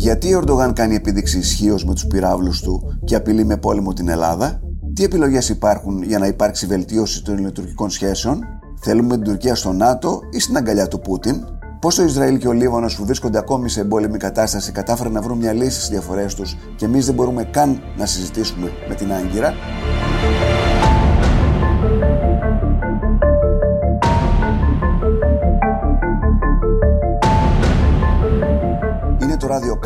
[0.00, 4.08] Γιατί ο Ερντογάν κάνει επίδειξη ισχύως με τους πυράβλους του και απειλεί με πόλεμο την
[4.08, 4.60] Ελλάδα;
[4.94, 8.44] Τι επιλογές υπάρχουν για να υπάρξει βελτίωση των ελληνοτουρκικών σχέσεων;
[8.80, 11.44] Θέλουμε την Τουρκία στο ΝΑΤΟ ή στην αγκαλιά του Πούτιν;
[11.80, 15.38] Πώ το Ισραήλ και ο Λίβανος που βρίσκονται ακόμη σε εμπόλεμη κατάσταση κατάφεραν να βρουν
[15.38, 19.54] μια λύση στις διαφορές τους και εμείς δεν μπορούμε καν να συζητήσουμε με την Άγκυρα;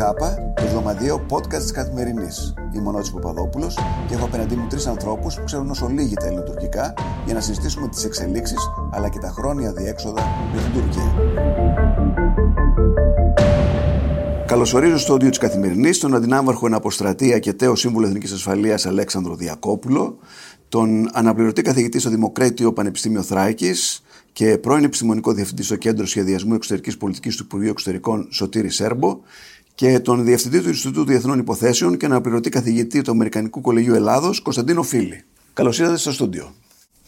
[0.03, 2.53] Ράδιο Κάπα, το εβδομαδιαίο podcast της Καθημερινής.
[2.75, 6.25] Είμαι ο Νότη Παπαδόπουλος και έχω απέναντί μου τρεις ανθρώπους που ξέρουν όσο λίγοι τα
[6.25, 6.93] ελληνοτουρκικά
[7.25, 10.21] για να συζητήσουμε τις εξελίξεις αλλά και τα χρόνια διέξοδα
[10.53, 11.13] με την Τουρκία.
[14.45, 20.17] Καλωσορίζω στο όντιο της Καθημερινής τον αντινάμαρχο εναποστρατεία και τέο σύμβουλο Εθνικής Ασφαλείας Αλέξανδρο Διακόπουλο,
[20.69, 26.97] τον αναπληρωτή καθηγητή στο Δημοκράτιο Πανεπιστήμιο Θράκης και πρώην επιστημονικό διευθυντή στο Κέντρο Σχεδιασμού Εξωτερικής
[26.97, 29.19] Πολιτικής του Υπουργείου Εξωτερικών Σωτήρη Σέρμπο
[29.75, 34.83] και τον διευθυντή του Ινστιτούτου Διεθνών Υποθέσεων και αναπληρωτή καθηγητή του Αμερικανικού Κολεγίου Ελλάδος, Κωνσταντίνο
[34.83, 35.23] Φίλη.
[35.53, 36.53] Καλώς ήρθατε στο στούντιο.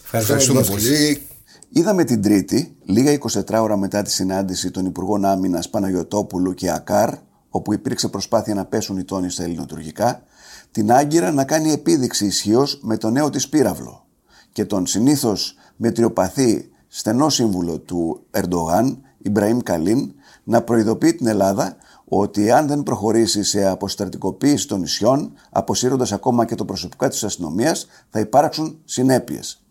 [0.04, 1.22] Ευχαριστούμε πολύ.
[1.70, 7.10] Είδαμε την Τρίτη, λίγα 24 ώρα μετά τη συνάντηση των Υπουργών Άμυνας Παναγιοτόπουλου και Ακάρ,
[7.50, 10.24] όπου υπήρξε προσπάθεια να πέσουν οι τόνοι στα ελληνοτουρκικά,
[10.72, 14.06] την Άγκυρα να κάνει επίδειξη ισχύως με το νέο της πύραυλο
[14.52, 20.14] και τον συνήθως μετριοπαθή στενό σύμβουλο του Ερντογάν, Ιμπραήμ Καλίν,
[20.44, 21.76] να προειδοποιεί την Ελλάδα
[22.08, 27.88] ότι αν δεν προχωρήσει σε αποστρατικοποίηση των νησιών, αποσύροντας ακόμα και το προσωπικό της αστυνομίας,
[28.10, 29.62] θα υπάρξουν συνέπειες.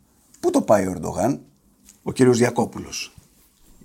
[0.40, 1.40] Πού το πάει ο Ερντογάν,
[2.02, 3.14] ο κύριος Διακόπουλος.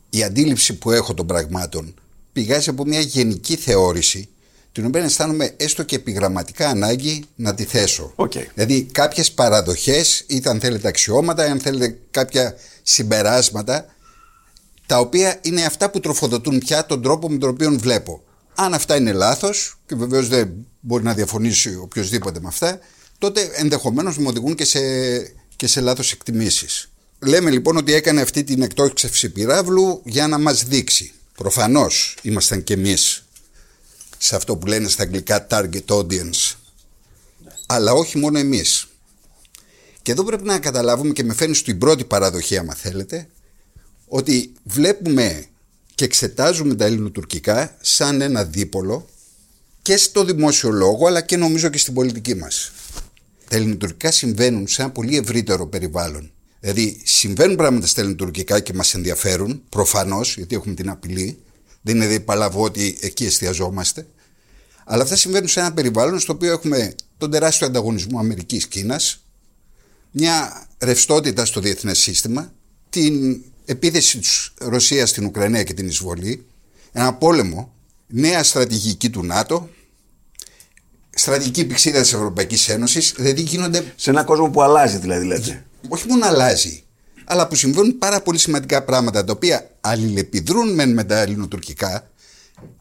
[0.10, 1.94] Η αντίληψη που έχω των πραγμάτων
[2.32, 4.30] πηγάζει από μια γενική θεώρηση
[4.72, 8.14] την οποία αισθάνομαι έστω και επιγραμματικά ανάγκη να τη θέσω.
[8.16, 8.46] Okay.
[8.54, 13.86] Δηλαδή κάποιες παραδοχές, είτε αν θέλετε αξιώματα, αν θέλετε κάποια συμπεράσματα,
[14.86, 18.22] τα οποία είναι αυτά που τροφοδοτούν πια τον τρόπο με τον οποίο βλέπω.
[18.62, 22.80] Αν αυτά είναι λάθος, και βεβαίως δεν μπορεί να διαφωνήσει οποιοδήποτε με αυτά,
[23.18, 24.80] τότε ενδεχομένως μου οδηγούν και σε,
[25.56, 26.92] και σε λάθος εκτιμήσεις.
[27.20, 31.12] Λέμε λοιπόν ότι έκανε αυτή την εκτόξευση πυράβλου για να μας δείξει.
[31.38, 33.26] Προφανώς ήμασταν κι εμείς
[34.18, 36.56] σε αυτό που λένε στα αγγλικά target audience.
[37.66, 38.88] Αλλά όχι μόνο εμείς.
[40.02, 43.28] Και εδώ πρέπει να καταλάβουμε και με φαίνει στην πρώτη παραδοχή, άμα θέλετε,
[44.08, 45.46] ότι βλέπουμε
[46.00, 49.06] και εξετάζουμε τα ελληνοτουρκικά σαν ένα δίπολο
[49.82, 52.72] και στο δημόσιο λόγο αλλά και νομίζω και στην πολιτική μας.
[53.50, 56.32] Τα ελληνοτουρκικά συμβαίνουν σε ένα πολύ ευρύτερο περιβάλλον.
[56.60, 61.40] Δηλαδή συμβαίνουν πράγματα στα ελληνοτουρκικά και μας ενδιαφέρουν προφανώς γιατί έχουμε την απειλή
[61.82, 64.08] δεν είναι δηλαδή παλαβό ότι εκεί εστιαζόμαστε
[64.86, 69.24] αλλά αυτά συμβαίνουν σε ένα περιβάλλον στο οποίο έχουμε τον τεράστιο ανταγωνισμό Αμερικής-Κίνας
[70.12, 72.54] μια ρευστότητα στο διεθνές σύστημα
[72.90, 76.46] την επίθεση της Ρωσίας στην Ουκρανία και την εισβολή,
[76.92, 77.74] ένα πόλεμο,
[78.08, 79.70] νέα στρατηγική του ΝΑΤΟ,
[81.10, 83.94] στρατηγική πηξίδα της Ευρωπαϊκής Ένωσης, δηλαδή γίνονται...
[83.96, 85.66] Σε έναν κόσμο που αλλάζει δηλαδή λέτε.
[85.88, 86.84] Όχι μόνο αλλάζει,
[87.26, 92.10] αλλά που συμβαίνουν πάρα πολύ σημαντικά πράγματα τα οποία αλληλεπιδρούν μεν με τα ελληνοτουρκικά,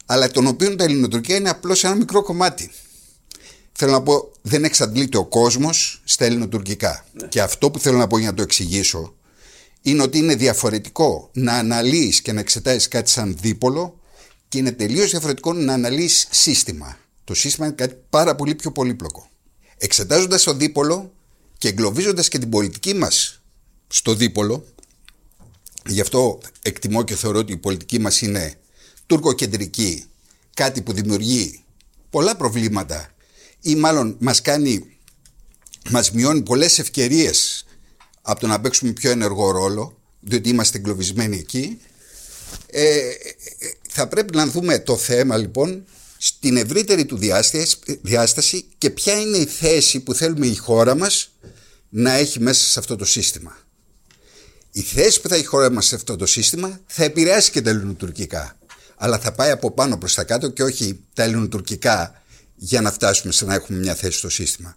[0.06, 2.70] αλλά των οποίων τα ελληνοτουρκία είναι απλώς ένα μικρό κομμάτι.
[3.72, 7.05] Θέλω να πω, δεν εξαντλείται ο κόσμος στα ελληνοτουρκικά.
[7.12, 7.26] Ναι.
[7.26, 9.12] Και αυτό που θέλω να πω για να το εξηγήσω
[9.91, 13.99] είναι ότι είναι διαφορετικό να αναλύεις και να εξετάζεις κάτι σαν δίπολο
[14.49, 16.99] και είναι τελείως διαφορετικό να αναλύεις σύστημα.
[17.25, 19.31] Το σύστημα είναι κάτι πάρα πολύ πιο πολύπλοκο.
[19.78, 21.12] Εξετάζοντας το δίπολο
[21.59, 23.43] και εγκλωβίζοντας και την πολιτική μας
[23.88, 24.65] στο δίπολο,
[25.87, 28.55] γι' αυτό εκτιμώ και θεωρώ ότι η πολιτική μας είναι
[29.06, 30.05] τουρκοκεντρική,
[30.55, 31.65] κάτι που δημιουργεί
[32.10, 33.15] πολλά προβλήματα
[33.60, 34.97] ή μάλλον μας κάνει,
[35.91, 37.57] μας μειώνει πολλές ευκαιρίες
[38.30, 41.80] από το να παίξουμε πιο ενεργό ρόλο, διότι είμαστε εγκλωβισμένοι εκεί.
[42.70, 43.00] Ε,
[43.88, 45.84] θα πρέπει να δούμε το θέμα λοιπόν
[46.18, 47.18] στην ευρύτερη του
[48.02, 51.30] διάσταση και ποια είναι η θέση που θέλουμε η χώρα μας
[51.88, 53.56] να έχει μέσα σε αυτό το σύστημα.
[54.72, 57.62] Η θέση που θα έχει η χώρα μας σε αυτό το σύστημα θα επηρεάσει και
[57.62, 58.58] τα ελληνοτουρκικά.
[58.96, 62.22] Αλλά θα πάει από πάνω προς τα κάτω και όχι τα ελληνοτουρκικά
[62.54, 64.76] για να φτάσουμε σε να έχουμε μια θέση στο σύστημα.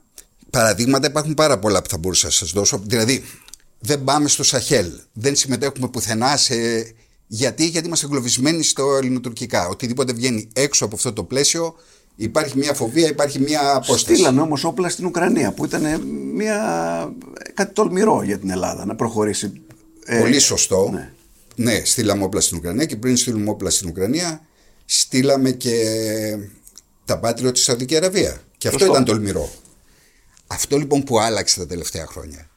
[0.52, 2.82] Παραδείγματα υπάρχουν πάρα πολλά που θα μπορούσα να σας δώσω.
[2.86, 3.24] Δηλαδή,
[3.82, 4.92] δεν πάμε στο Σαχέλ.
[5.14, 6.56] Δεν συμμετέχουμε πουθενά σε.
[7.28, 9.68] Γιατί, γιατί είμαστε εγκλωβισμένοι στο ελληνοτουρκικά.
[9.68, 11.76] Οτιδήποτε βγαίνει έξω από αυτό το πλαίσιο
[12.16, 14.00] υπάρχει μια φοβία, υπάρχει μια απόσταση.
[14.00, 16.02] Στείλανε όμως όπλα στην Ουκρανία που ήταν
[16.34, 17.14] μια...
[17.54, 19.62] κάτι τολμηρό για την Ελλάδα να προχωρήσει.
[20.06, 20.90] Ε, Πολύ σωστό.
[20.92, 21.12] Ναι.
[21.56, 24.42] ναι, στείλαμε όπλα στην Ουκρανία και πριν στείλουμε όπλα στην Ουκρανία,
[24.86, 25.76] στείλαμε και
[27.06, 28.42] τα πάτρια της Σαουδική Αραβία.
[28.58, 29.50] Και αυτό ήταν τολμηρό.
[30.48, 32.51] Αυτό λοιπόν που άλλαξε τα τελευταία χρόνια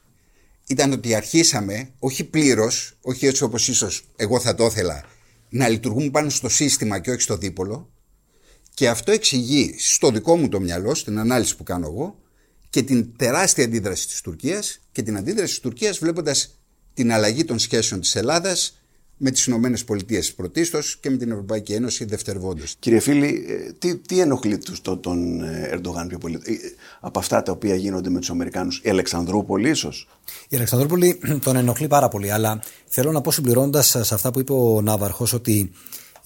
[0.67, 5.03] ήταν ότι αρχίσαμε, όχι πλήρως, όχι έτσι όπως ίσως εγώ θα το ήθελα,
[5.49, 7.89] να λειτουργούμε πάνω στο σύστημα και όχι στο δίπολο.
[8.73, 12.19] Και αυτό εξηγεί στο δικό μου το μυαλό, στην ανάλυση που κάνω εγώ,
[12.69, 14.79] και την τεράστια αντίδραση της Τουρκίας.
[14.91, 16.59] Και την αντίδραση της Τουρκίας βλέποντας
[16.93, 18.84] την αλλαγή των σχέσεων της Ελλάδας
[19.17, 22.75] με τις Ηνωμένες Πολιτείες πρωτίστως και με την Ευρωπαϊκή Ένωση δευτερευόντως.
[22.79, 26.53] Κύριε Φίλη, ε, τι, τι ενοχλεί τους, τον, τον ε, Ερντογάν πιο πολύ, ε,
[26.99, 30.07] από αυτά τα οποία γίνονται με τους Αμερικάνους, η Αλεξανδρούπολη ίσως;
[30.49, 34.53] Η Αλεξανδρούπολη τον ενοχλεί πάρα πολύ, αλλά θέλω να πω συμπληρώνοντας σε αυτά που είπε
[34.53, 35.71] ο Ναύαρχος ότι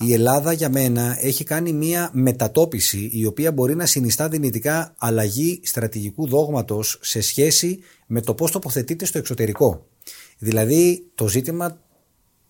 [0.01, 5.59] η Ελλάδα για μένα έχει κάνει μια μετατόπιση η οποία μπορεί να συνιστά δυνητικά αλλαγή
[5.63, 9.86] στρατηγικού δόγματος σε σχέση με το πώς τοποθετείται στο εξωτερικό.
[10.38, 11.77] Δηλαδή το ζήτημα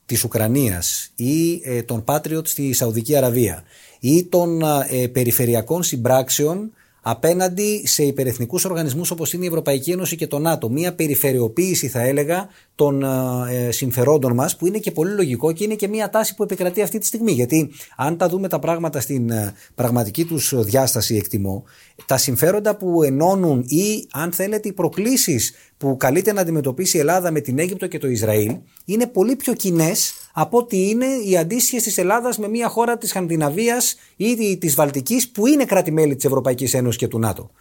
[0.10, 3.64] της Ουκρανίας ή ε, των Patriot στη Σαουδική Αραβία
[4.00, 6.72] ή των ε, περιφερειακών συμπράξεων
[7.10, 10.70] απέναντι σε υπερεθνικούς οργανισμούς όπως είναι η Ευρωπαϊκή Ένωση και το ΝΑΤΟ.
[10.70, 15.76] Μία περιφερειοποίηση θα έλεγα των ε, συμφερόντων μας που είναι και πολύ λογικό και είναι
[15.76, 17.32] και μία τάση που επικρατεί αυτή τη στιγμή.
[17.32, 21.64] Γιατί αν τα δούμε τα πράγματα στην ε, πραγματική τους διάσταση εκτιμώ,
[22.06, 27.32] τα συμφέροντα που ενώνουν ή αν θέλετε οι προκλήσεις που καλείται να αντιμετωπίσει η Ελλάδα
[27.32, 31.84] με την Αίγυπτο και το Ισραήλ είναι πολύ πιο κοινές από ότι είναι οι αντίστοιχες
[31.84, 36.74] της Ελλάδας με μια χώρα της Σκανδιναβίας ή της Βαλτικής που είναι κράτη-μέλη της Ευρωπαϊκής
[36.74, 37.52] Ένωσης και του ΝΑΤΟ.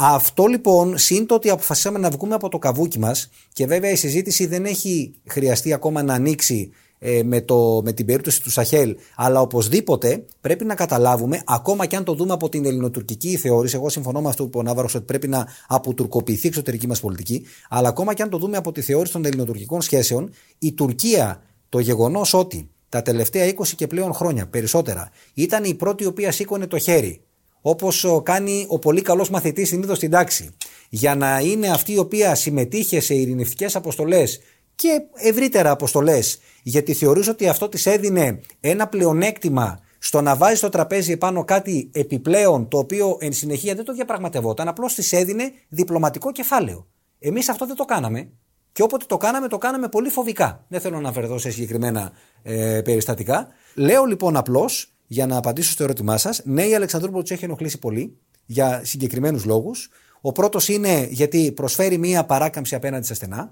[0.00, 3.96] Αυτό λοιπόν, σύν το ότι αποφασίσαμε να βγούμε από το καβούκι μας και βέβαια η
[3.96, 8.96] συζήτηση δεν έχει χρειαστεί ακόμα να ανοίξει ε, με, το, με την περίπτωση του Σαχέλ,
[9.16, 13.88] αλλά οπωσδήποτε πρέπει να καταλάβουμε, ακόμα και αν το δούμε από την ελληνοτουρκική θεώρηση, εγώ
[13.88, 17.46] συμφωνώ με αυτό που είπε ο Ναύαρο, ότι πρέπει να αποτουρκοποιηθεί η εξωτερική μας πολιτική,
[17.68, 21.78] αλλά ακόμα και αν το δούμε από τη θεώρηση των ελληνοτουρκικών σχέσεων, η Τουρκία, το
[21.78, 26.66] γεγονός ότι τα τελευταία 20 και πλέον χρόνια περισσότερα ήταν η πρώτη η οποία σήκωνε
[26.66, 27.22] το χέρι,
[27.60, 30.50] όπως κάνει ο πολύ καλός μαθητής συνήθως στην τάξη,
[30.88, 34.40] για να είναι αυτή η οποία συμμετείχε σε ειρηνευτικές αποστολές
[34.74, 40.68] και ευρύτερα αποστολές, γιατί θεωρούσε ότι αυτό της έδινε ένα πλεονέκτημα στο να βάζει στο
[40.68, 46.32] τραπέζι επάνω κάτι επιπλέον, το οποίο εν συνεχεία δεν το διαπραγματευόταν, απλώς της έδινε διπλωματικό
[46.32, 46.86] κεφάλαιο.
[47.18, 48.30] Εμείς αυτό δεν το κάναμε.
[48.78, 50.64] Και όποτε το κάναμε, το κάναμε πολύ φοβικά.
[50.68, 53.48] Δεν θέλω να αναφερθώ σε συγκεκριμένα ε, περιστατικά.
[53.74, 57.78] Λέω λοιπόν απλώς, για να απαντήσω στο ερώτημά σας, ναι, η Αλεξανδρούπολη του έχει ενοχλήσει
[57.78, 58.16] πολύ
[58.46, 59.90] για συγκεκριμένους λόγους.
[60.20, 63.50] Ο πρώτος είναι γιατί προσφέρει μία παράκαμψη απέναντι σε στενά.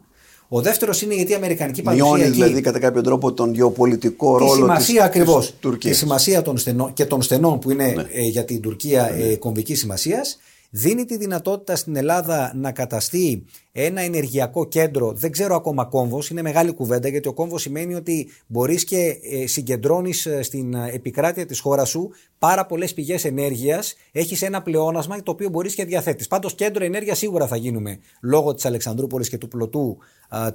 [0.49, 2.05] Ο δεύτερος είναι γιατί η Αμερικανική παρουσία.
[2.05, 5.55] Μειώνει δηλαδή κατά κάποιο τρόπο τον γεωπολιτικό ρόλο τη σημασία ακριβώς.
[5.79, 8.05] Της σημασία των στενών και των στενών που είναι ναι.
[8.13, 9.23] ε, για την Τουρκία ναι.
[9.23, 10.39] ε, κομβική σημασίας.
[10.71, 13.45] Δίνει τη δυνατότητα στην Ελλάδα να καταστεί
[13.79, 18.29] ένα ενεργειακό κέντρο, δεν ξέρω ακόμα κόμβος, είναι μεγάλη κουβέντα γιατί ο κόμβος σημαίνει ότι
[18.47, 23.95] μπορείς και ε, συγκεντρώνεις ε, στην ε, επικράτεια της χώρας σου πάρα πολλές πηγές ενέργειας,
[24.13, 26.27] έχεις ένα πλεόνασμα το οποίο μπορείς και διαθέτεις.
[26.27, 29.99] Πάντως κέντρο ενέργειας σίγουρα θα γίνουμε λόγω της Αλεξανδρούπολης και του πλωτού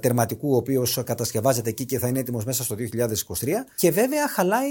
[0.00, 2.84] τερματικού, ο οποίος κατασκευάζεται εκεί και θα είναι έτοιμος μέσα στο 2023.
[3.76, 4.70] Και βέβαια χαλάει,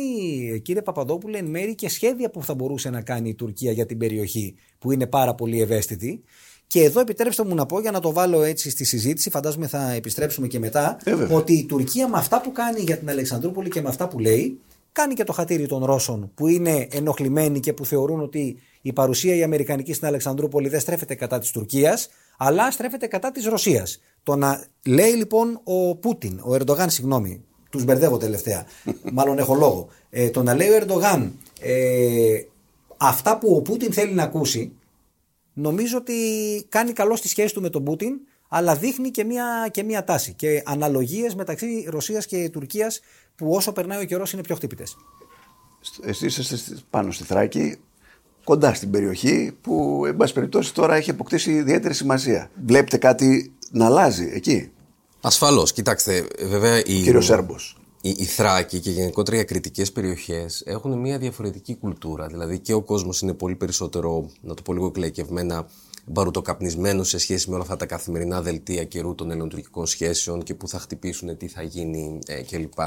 [0.61, 3.97] κύριε Παπαδόπουλε, εν μέρη και σχέδια που θα μπορούσε να κάνει η Τουρκία για την
[3.97, 6.23] περιοχή, που είναι πάρα πολύ ευαίσθητη.
[6.71, 9.91] Και εδώ επιτρέψτε μου να πω για να το βάλω έτσι στη συζήτηση, φαντάζομαι θα
[9.91, 13.81] επιστρέψουμε και μετά, ε, ότι η Τουρκία με αυτά που κάνει για την Αλεξανδρούπολη και
[13.81, 14.59] με αυτά που λέει,
[14.91, 19.35] κάνει και το χατήρι των Ρώσων που είναι ενοχλημένοι και που θεωρούν ότι η παρουσία
[19.35, 24.01] η Αμερικανική στην Αλεξανδρούπολη δεν στρέφεται κατά της Τουρκίας, αλλά στρέφεται κατά της Ρωσίας.
[24.23, 28.65] Το να λέει λοιπόν ο Πούτιν, ο Ερντογάν, συγγνώμη, τους μπερδεύω τελευταία,
[29.13, 29.87] μάλλον έχω λόγο.
[30.09, 32.41] Ε, το να λέει ο Ερντογάν ε,
[32.97, 34.71] αυτά που ο Πούτιν θέλει να ακούσει,
[35.53, 36.15] νομίζω ότι
[36.69, 40.33] κάνει καλό στη σχέση του με τον Πούτιν, αλλά δείχνει και μια, και μια τάση
[40.33, 42.99] και αναλογίες μεταξύ Ρωσίας και Τουρκίας
[43.35, 44.83] που όσο περνάει ο καιρός είναι πιο χτύπητε.
[46.03, 47.75] Εσείς είστε πάνω στη Θράκη,
[48.43, 52.51] κοντά στην περιοχή που, εν πάση περιπτώσει, τώρα έχει αποκτήσει ιδιαίτερη σημασία.
[52.65, 54.71] Βλέπετε κάτι να αλλάζει εκεί;
[55.21, 55.73] Ασφαλώς.
[55.73, 56.77] Κοιτάξτε, βέβαια.
[56.77, 57.01] Η...
[57.01, 62.27] Κύριος Σέρμπος η, η Θράκη και γενικότερα οι ακριτικές περιοχές έχουν μια διαφορετική κουλτούρα.
[62.27, 65.67] Δηλαδή και ο κόσμος είναι πολύ περισσότερο, να το πω λίγο κλαϊκευμένα,
[66.05, 70.67] μπαρουτοκαπνισμένο σε σχέση με όλα αυτά τα καθημερινά δελτία καιρού των ελληνοτουρκικών σχέσεων και πού
[70.67, 72.79] θα χτυπήσουν, τι θα γίνει ε, κλπ.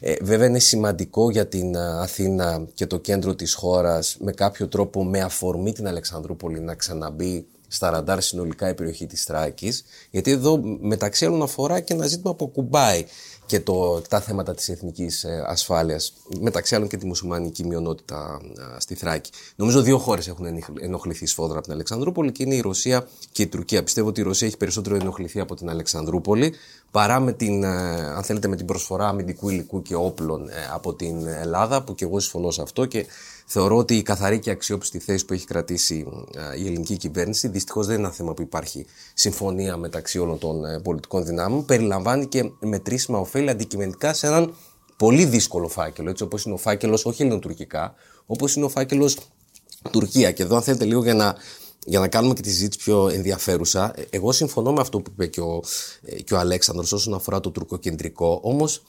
[0.00, 5.04] Ε, βέβαια είναι σημαντικό για την Αθήνα και το κέντρο της χώρας με κάποιο τρόπο
[5.04, 10.60] με αφορμή την Αλεξανδρούπολη να ξαναμπεί στα ραντάρ συνολικά η περιοχή της Θράκης γιατί εδώ
[10.80, 13.04] μεταξύ άλλων αφορά και ένα ζήτημα που ακουμπάει
[13.46, 18.80] και το, τα θέματα της εθνικής ε, ασφάλειας, μεταξύ άλλων και τη μουσουλμανική μειονότητα ε,
[18.80, 19.30] στη Θράκη.
[19.56, 20.46] Νομίζω δύο χώρες έχουν
[20.80, 23.82] ενοχληθεί σφόδρα από την Αλεξανδρούπολη και είναι η Ρωσία και η Τουρκία.
[23.82, 26.54] Πιστεύω ότι η Ρωσία έχει περισσότερο ενοχληθεί από την Αλεξανδρούπολη
[26.90, 27.68] παρά με την, ε,
[28.16, 32.20] αν θέλετε, με την προσφορά αμυντικού υλικού και όπλων από την Ελλάδα, που και εγώ
[32.20, 33.06] συμφωνώ σε αυτό και
[33.46, 36.06] Θεωρώ ότι η καθαρή και αξιόπιστη θέση που έχει κρατήσει
[36.58, 40.80] η ελληνική κυβέρνηση, δυστυχώς δεν είναι ένα θέμα που υπάρχει συμφωνία μεταξύ όλων των ε,
[40.80, 44.54] πολιτικών δυνάμεων, περιλαμβάνει και μετρήσιμα ωφέλη αντικειμενικά σε έναν
[44.96, 47.94] πολύ δύσκολο φάκελο, έτσι όπως είναι ο φάκελος όχι ελληνοτουρκικά,
[48.26, 49.16] όπως είναι ο φάκελος
[49.90, 50.32] Τουρκία.
[50.32, 51.34] Και εδώ, αν θέλετε, λίγο για να,
[51.86, 55.26] για να κάνουμε και τη συζήτηση πιο ενδιαφέρουσα, ε, εγώ συμφωνώ με αυτό που είπε
[55.26, 55.62] και ο,
[56.04, 58.40] ε, και ο Αλέξανδρος όσον αφορά το τουρκοκεντρικό.
[58.42, 58.82] Όμως,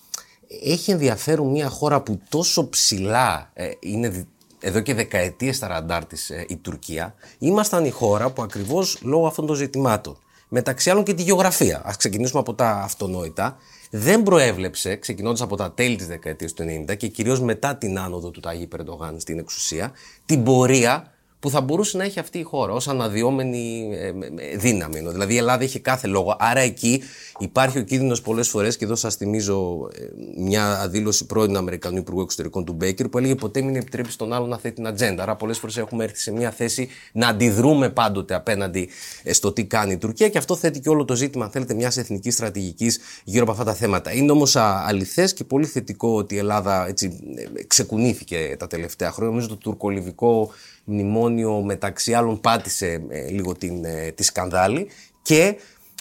[0.64, 4.28] έχει ενδιαφέρον μια χώρα που τόσο ψηλά ε, είναι
[4.66, 7.16] εδώ και δεκαετίες στα ραντάρ της η Τουρκία.
[7.38, 10.18] Ήμασταν η χώρα που ακριβώς λόγω αυτών των ζητημάτων,
[10.48, 13.58] μεταξύ άλλων και τη γεωγραφία, ας ξεκινήσουμε από τα αυτονόητα,
[13.90, 18.30] δεν προέβλεψε, ξεκινώντας από τα τέλη της δεκαετίας του 90 και κυρίως μετά την άνοδο
[18.30, 19.92] του Ταγί Περντογάν στην εξουσία,
[20.26, 21.14] την πορεία
[21.46, 23.90] που θα μπορούσε να έχει αυτή η χώρα ως αναδυόμενη
[24.38, 25.00] ε, δύναμη.
[25.00, 26.36] Δηλαδή η Ελλάδα είχε κάθε λόγο.
[26.40, 27.02] Άρα εκεί
[27.40, 30.04] υπάρχει ο κίνδυνος πολλές φορές, και εδώ σας θυμίζω ε,
[30.38, 34.50] μια δήλωση πρώην Αμερικανού Υπουργού Εξωτερικών του Μπέικερ, που έλεγε ποτέ μην επιτρέπει στον άλλον
[34.50, 35.24] να θέτει την ατζέντα.
[35.24, 38.90] Άρα πολλές φορές έχουμε έρθει σε μια θέση να αντιδρούμε πάντοτε απέναντι
[39.24, 41.74] ε, στο τι κάνει η Τουρκία και αυτό θέτει και όλο το ζήτημα, αν θέλετε,
[41.74, 44.14] μιας εθνικής στρατηγικής γύρω από αυτά τα θέματα.
[44.14, 47.20] Είναι όμως αληθές και πολύ θετικό ότι η Ελλάδα έτσι,
[47.68, 49.30] ξεκουνήθηκε τα τελευταία χρόνια.
[49.30, 50.52] Νομίζω το τουρκολιβικό
[50.86, 54.90] μνημόνιο μεταξύ άλλων πάτησε ε, λίγο την, ε, τη σκανδάλη
[55.22, 55.56] και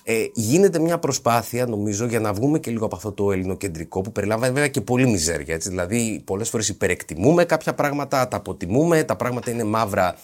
[0.06, 4.12] ε, γίνεται μια προσπάθεια, νομίζω, για να βγούμε και λίγο από αυτό το ελληνοκεντρικό που
[4.12, 5.54] περιλαμβάνει βέβαια και πολύ μιζέρια.
[5.54, 5.68] Έτσι.
[5.68, 10.16] Δηλαδή, πολλές φορές υπερεκτιμούμε κάποια πράγματα, τα αποτιμούμε, τα πράγματα είναι μαύρα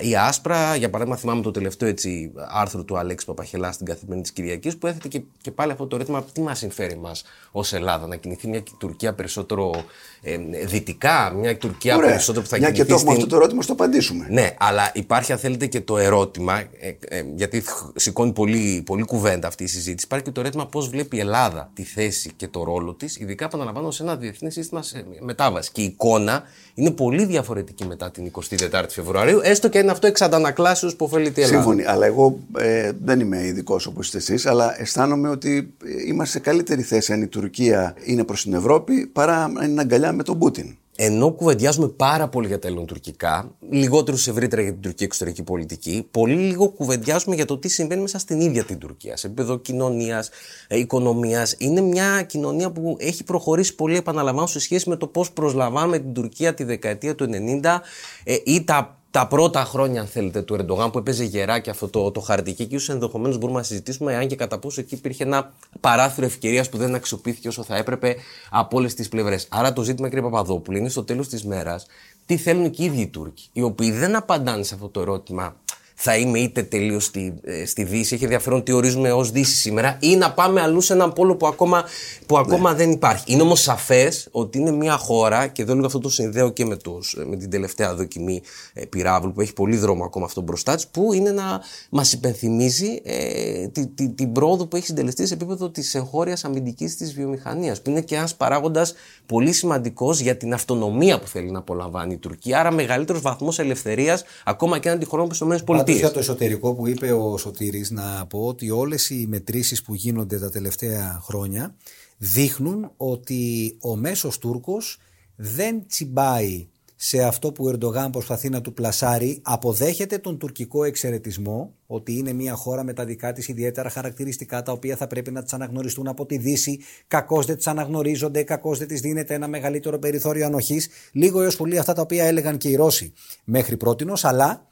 [0.00, 0.76] ή άσπρα.
[0.76, 4.86] Για παράδειγμα, θυμάμαι το τελευταίο έτσι, άρθρο του Αλέξη Παπαχελά στην καθημερινή της Κυριακής που
[4.86, 7.12] έθετε και, και πάλι αυτό το ερώτημα: Τι μας συμφέρει μα
[7.50, 9.84] ως Ελλάδα, να κινηθεί μια Τουρκία περισσότερο
[10.22, 12.08] ε, δυτικά, μια Τουρκία Ωραία.
[12.08, 12.86] περισσότερο που θα μια κινηθεί.
[12.86, 14.26] Και το έχουμε αυτό το ερώτημα, στο απαντήσουμε.
[14.30, 17.62] Ναι, αλλά υπάρχει, αν θέλετε, και το ερώτημα, ε, ε, γιατί
[17.94, 20.04] σηκώνει πολύ, πολύ κουβέντα αυτή η συζήτηση.
[20.06, 23.44] Υπάρχει και το ερώτημα πώς βλέπει η Ελλάδα τη θέση και το ρόλο της, ειδικά
[23.44, 24.82] επαναλαμβάνω σε ένα διεθνή σύστημα
[25.20, 25.70] μετάβαση.
[25.72, 26.42] Και η εικόνα
[26.74, 28.30] είναι πολύ διαφορετική μετά την
[28.70, 31.62] 24η Φεβρουαρίου, έστω και είναι αυτό εξ αντανακλάσεω που ωφελεί τη Ελλάδα.
[31.62, 35.74] Σύμφωνοι, αλλά εγώ ε, δεν είμαι ειδικός όπως είστε εσείς, αλλά αισθάνομαι ότι
[36.06, 40.12] είμαστε σε καλύτερη θέση αν η Τουρκία είναι προς την Ευρώπη παρά αν είναι αγκαλιά
[40.12, 44.80] με τον Πούτιν ενώ κουβεντιάζουμε πάρα πολύ για τα ελληνοτουρκικά, λιγότερο σε ευρύτερα για την
[44.80, 49.16] τουρκική εξωτερική πολιτική, πολύ λίγο κουβεντιάζουμε για το τι συμβαίνει μέσα στην ίδια την Τουρκία.
[49.16, 50.30] Σε επίπεδο κοινωνίας,
[50.68, 51.54] ε, οικονομίας.
[51.58, 56.12] Είναι μια κοινωνία που έχει προχωρήσει πολύ, επαναλαμβάνω, σε σχέση με το πώς προσλαμβάνουμε την
[56.12, 57.28] Τουρκία τη δεκαετία του
[57.62, 57.82] 90
[58.24, 62.10] ε, ή τα τα πρώτα χρόνια, αν θέλετε, του Ερντογάν που έπαιζε γεράκι αυτό το,
[62.10, 65.52] το χαρτί και ίσω ενδεχομένως μπορούμε να συζητήσουμε αν και κατά πόσο εκεί υπήρχε ένα
[65.80, 68.16] παράθυρο ευκαιρίας που δεν αξιοποιήθηκε όσο θα έπρεπε
[68.50, 69.46] από όλες τις πλευρές.
[69.50, 71.86] Άρα το ζήτημα, κύριε Παπαδόπουλο, είναι στο τέλος της μέρας
[72.26, 75.56] τι θέλουν και οι ίδιοι οι Τούρκοι, οι οποίοι δεν απαντάνε σε αυτό το ερώτημα
[76.02, 79.96] θα είμαι είτε τελείως στη, ε, στη Δύση, έχει ενδιαφέρον τι ορίζουμε ως Δύση σήμερα,
[80.00, 81.84] ή να πάμε αλλού σε έναν πόλο που ακόμα,
[82.26, 82.76] που ακόμα ναι.
[82.76, 83.32] δεν υπάρχει.
[83.32, 86.76] Είναι όμως σαφές ότι είναι μια χώρα, και εδώ λίγο αυτό το συνδέω και με,
[86.76, 88.42] τους, με την τελευταία δοκιμή
[88.72, 93.00] ε, πυράβλου, που έχει πολύ δρόμο ακόμα αυτό μπροστά της, που είναι να μας υπενθυμίζει
[93.04, 97.82] ε, τη, τη, την πρόοδο που έχει συντελεστεί σε επίπεδο της εγχώριας αμυντικής της βιομηχανίας,
[97.82, 98.94] που είναι και ένας παράγοντας
[99.26, 102.60] πολύ σημαντικός για την αυτονομία που θέλει να απολαμβάνει η Τουρκία.
[102.60, 106.86] Άρα, μεγαλύτερος βαθμός ελευθερίας ακόμα και έναν τη χρόνο που ΗΠΑ για το εσωτερικό που
[106.86, 111.74] είπε ο Σωτήρης να πω ότι όλες οι μετρήσεις που γίνονται τα τελευταία χρόνια
[112.18, 114.98] δείχνουν ότι ο μέσος Τούρκος
[115.36, 116.68] δεν τσιμπάει
[117.02, 122.32] σε αυτό που ο Ερντογάν προσπαθεί να του πλασάρει, αποδέχεται τον τουρκικό εξαιρετισμό, ότι είναι
[122.32, 126.08] μια χώρα με τα δικά της ιδιαίτερα χαρακτηριστικά, τα οποία θα πρέπει να τις αναγνωριστούν
[126.08, 126.80] από τη Δύση.
[127.08, 130.88] Κακώς δεν τις αναγνωρίζονται, κακώς δεν τη δίνεται ένα μεγαλύτερο περιθώριο ανοχής.
[131.12, 133.12] Λίγο έως πολύ αυτά τα οποία έλεγαν και οι Ρώσοι
[133.44, 134.69] μέχρι πρότινο, αλλά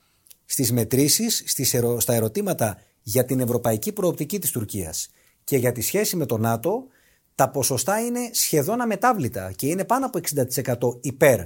[0.51, 5.09] στις μετρήσεις, στις στα ερωτήματα για την ευρωπαϊκή προοπτική της Τουρκίας
[5.45, 6.87] και για τη σχέση με το ΝΑΤΟ,
[7.35, 10.19] τα ποσοστά είναι σχεδόν αμετάβλητα και είναι πάνω από
[10.99, 11.41] 60% υπέρ.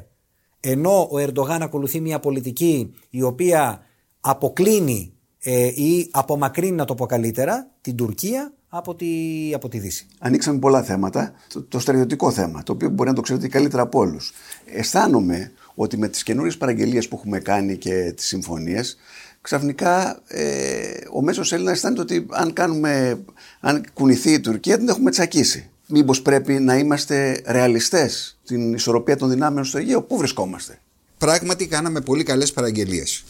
[0.61, 3.81] Ενώ ο Ερντογάν ακολουθεί μια πολιτική η οποία
[4.21, 9.07] αποκλίνει ε, ή απομακρύνει, να το πω καλύτερα, την Τουρκία από τη,
[9.55, 10.07] από τη Δύση.
[10.19, 11.33] Ανοίξαμε πολλά θέματα.
[11.49, 14.33] Το, το στρατιωτικό θέμα, το οποίο μπορεί να το ξέρετε καλύτερα από όλους.
[14.65, 18.97] Αισθάνομαι ότι με τις καινούριες παραγγελίες που έχουμε κάνει και τις συμφωνίες
[19.43, 23.25] ξαφνικά ε, ο μέσος Έλληνας αισθάνεται ότι αν, κάνουμε,
[23.61, 25.71] αν κουνηθεί η Τουρκία την έχουμε τσακίσει.
[25.87, 30.79] Μήπως πρέπει να είμαστε ρεαλιστές στην ισορροπία των δυνάμεων στο Αιγαίο; Πού βρισκόμαστε;
[31.19, 33.25] Πράγματι κάναμε πολύ καλές παραγγελίες.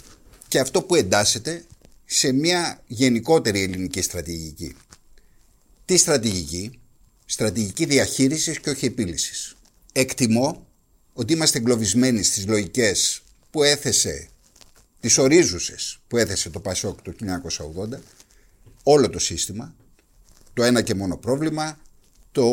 [0.49, 1.65] Και αυτό που εντάσσεται
[2.05, 4.77] σε μια γενικότερη ελληνική στρατηγική.
[5.85, 6.81] Τι στρατηγική;
[7.25, 9.57] Στρατηγική διαχείρισης και όχι επίλυσης.
[9.93, 10.67] Εκτιμώ
[11.13, 14.29] ότι είμαστε εγκλωβισμένοι στις λογικές που έθεσε,
[15.01, 17.99] τις ορίζουσες που έθεσε το Πασόκ το 1980,
[18.83, 19.75] όλο το σύστημα,
[20.55, 21.79] το ένα και μόνο πρόβλημα,
[22.33, 22.45] το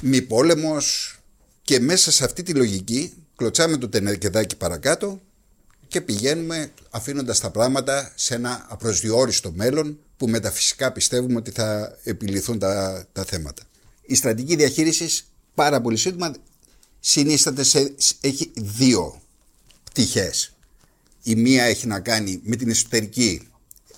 [0.00, 1.18] μη πόλεμος
[1.62, 5.20] και μέσα σε αυτή τη λογική κλωτσάμε το τενεκεδάκι παρακάτω
[5.88, 12.58] και πηγαίνουμε αφήνοντας τα πράγματα σε ένα απροσδιόριστο μέλλον που μεταφυσικά πιστεύουμε ότι θα επιληθούν
[12.58, 13.62] τα, τα θέματα.
[14.02, 16.34] Η στρατηγική διαχείρισης πάρα πολύ σύντομα
[17.00, 19.20] συνίσταται σε, έχει δύο
[19.84, 20.52] πτυχές.
[21.22, 23.48] Η μία έχει να κάνει με την εσωτερική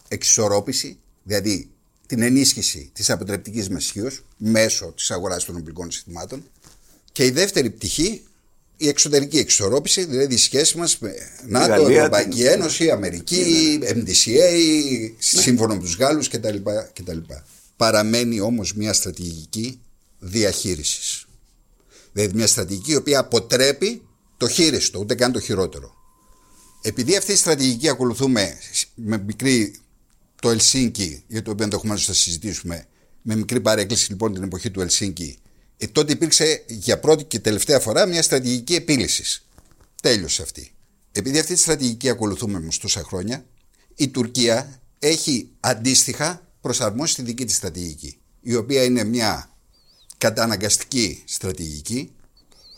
[0.08, 1.68] εξισορρόπηση, δηλαδή
[2.06, 6.44] την ενίσχυση της αποτρεπτικής μεσχείου μέσω της αγοράς των οπλικών συστημάτων
[7.12, 8.22] και η δεύτερη πτυχή
[8.76, 11.12] η εξωτερική εξισορρόπηση, δηλαδή η σχέση μας με
[11.46, 16.56] ΝΑΤΟ, Γαλλία, Ευρωπαϊκή την- Ένωση, Αμερική, MDCA, σύμφωνο με τους Γάλλους κτλ.
[16.92, 17.18] κτλ.
[17.76, 19.80] Παραμένει όμως μια στρατηγική
[20.18, 21.11] διαχείρισης.
[22.12, 24.02] Δηλαδή μια στρατηγική η οποία αποτρέπει
[24.36, 25.94] το χείριστο, ούτε καν το χειρότερο.
[26.82, 28.58] Επειδή αυτή η στρατηγική ακολουθούμε
[28.94, 29.80] με μικρή
[30.40, 32.86] το Ελσίνκι, για το οποίο ενδεχομένως θα συζητήσουμε,
[33.22, 35.38] με μικρή παρέκκληση λοιπόν την εποχή του Ελσίνκι,
[35.76, 39.46] ε, τότε υπήρξε για πρώτη και τελευταία φορά μια στρατηγική επίλυσης.
[40.02, 40.72] Τέλειωσε αυτή.
[41.12, 43.44] Επειδή αυτή τη στρατηγική ακολουθούμε μες τόσα χρόνια,
[43.96, 49.51] η Τουρκία έχει αντίστοιχα προσαρμόσει τη δική της στρατηγική, η οποία είναι μια
[50.22, 52.12] καταναγκαστική στρατηγική,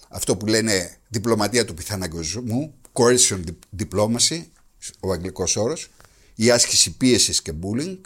[0.08, 3.40] αυτό που λένε διπλωματία του πιθαναγκοσμού, coercion
[3.78, 4.44] diplomacy,
[5.00, 5.90] ο αγγλικός όρος,
[6.34, 7.98] η άσκηση πίεσης και bullying,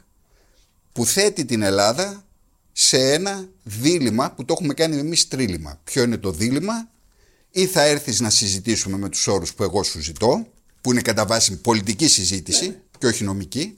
[0.93, 2.25] που θέτει την Ελλάδα
[2.73, 5.81] σε ένα δίλημα που το έχουμε κάνει εμείς τρίλημα.
[5.85, 6.89] Ποιο είναι το δίλημα,
[7.51, 10.47] ή θα έρθεις να συζητήσουμε με τους όρους που εγώ σου ζητώ,
[10.81, 13.77] που είναι κατά βάση πολιτική συζήτηση και όχι νομική,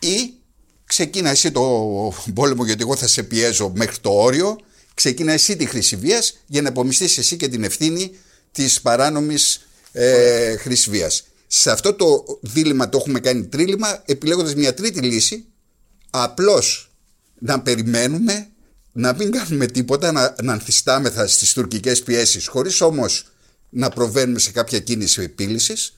[0.00, 0.34] ή
[0.84, 1.62] ξεκίνα εσύ το
[2.34, 4.58] πόλεμο γιατί εγώ θα σε πιέζω μέχρι το όριο,
[4.94, 8.16] ξεκίνα εσύ τη χρήση βίας για να απομιστείς εσύ και την ευθύνη
[8.52, 11.24] της παράνομης ε, χρήσης βίας.
[11.46, 15.44] Σε αυτό το δίλημα το έχουμε κάνει τρίλημα επιλέγοντας μια τρίτη λύση
[16.10, 16.90] απλώς
[17.38, 18.48] να περιμένουμε
[18.92, 23.26] να μην κάνουμε τίποτα, να, να ανθιστάμεθα στις τουρκικές πιέσεις χωρίς όμως
[23.70, 25.94] να προβαίνουμε σε κάποια κίνηση επίλυσης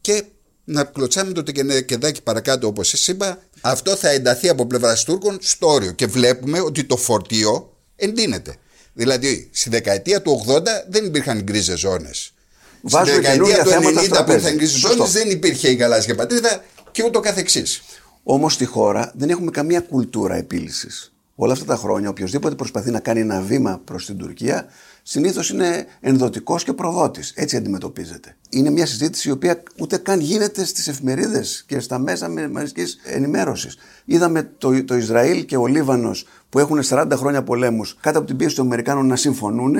[0.00, 0.24] και
[0.64, 5.38] να κλωτσάμε το τεκενέ- κεδάκι παρακάτω όπως σας είπα αυτό θα ενταθεί από πλευράς Τούρκων
[5.40, 8.54] στο όριο και βλέπουμε ότι το φορτίο εντείνεται.
[8.92, 12.16] Δηλαδή στη δεκαετία του 80 δεν υπήρχαν γκρίζες ζώνες.
[12.18, 14.36] Στη Βάζουμε δεκαετία καινούργια του θέματα 90 στο που τραπέζι.
[14.38, 14.96] ήρθαν γκρίζες Σωστό.
[14.96, 17.82] ζώνες δεν υπήρχε η γαλάζια πατρίδα και ούτω καθεξής.
[18.22, 21.10] Όμως στη χώρα δεν έχουμε καμία κουλτούρα επίλυσης.
[21.34, 24.66] Όλα αυτά τα χρόνια, οποιοδήποτε προσπαθεί να κάνει ένα βήμα προς την Τουρκία,
[25.02, 27.32] συνήθως είναι ενδοτικός και προδότης.
[27.34, 28.36] Έτσι αντιμετωπίζεται.
[28.50, 33.76] Είναι μια συζήτηση η οποία ούτε καν γίνεται στις εφημερίδες και στα μέσα μαζική ενημέρωσης.
[34.04, 38.36] Είδαμε το, το Ισραήλ και ο Λίβανος που έχουν 40 χρόνια πολέμους κάτω από την
[38.36, 39.74] πίεση των Αμερικάνων να συμφωνούν.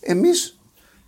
[0.00, 0.58] Εμείς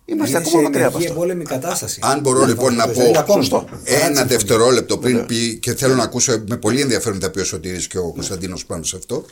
[0.05, 1.21] είμαστε Είναι ακόμα σε μακριά από ενεργή αυτό.
[1.21, 1.99] εμπόλεμη κατάσταση.
[2.03, 3.43] Αν μπορώ λοιπόν να Το πω Ισραήλ ακόμη.
[3.43, 3.57] Σωστό.
[3.65, 4.25] Παρά τη ένα συμφωνία.
[4.25, 7.97] δευτερόλεπτο πριν πει και θέλω να ακούσω με πολύ ενδιαφέρον τα πει ο Σωτήρης και
[7.97, 9.25] ο Κωνσταντίνος πάνω σε αυτό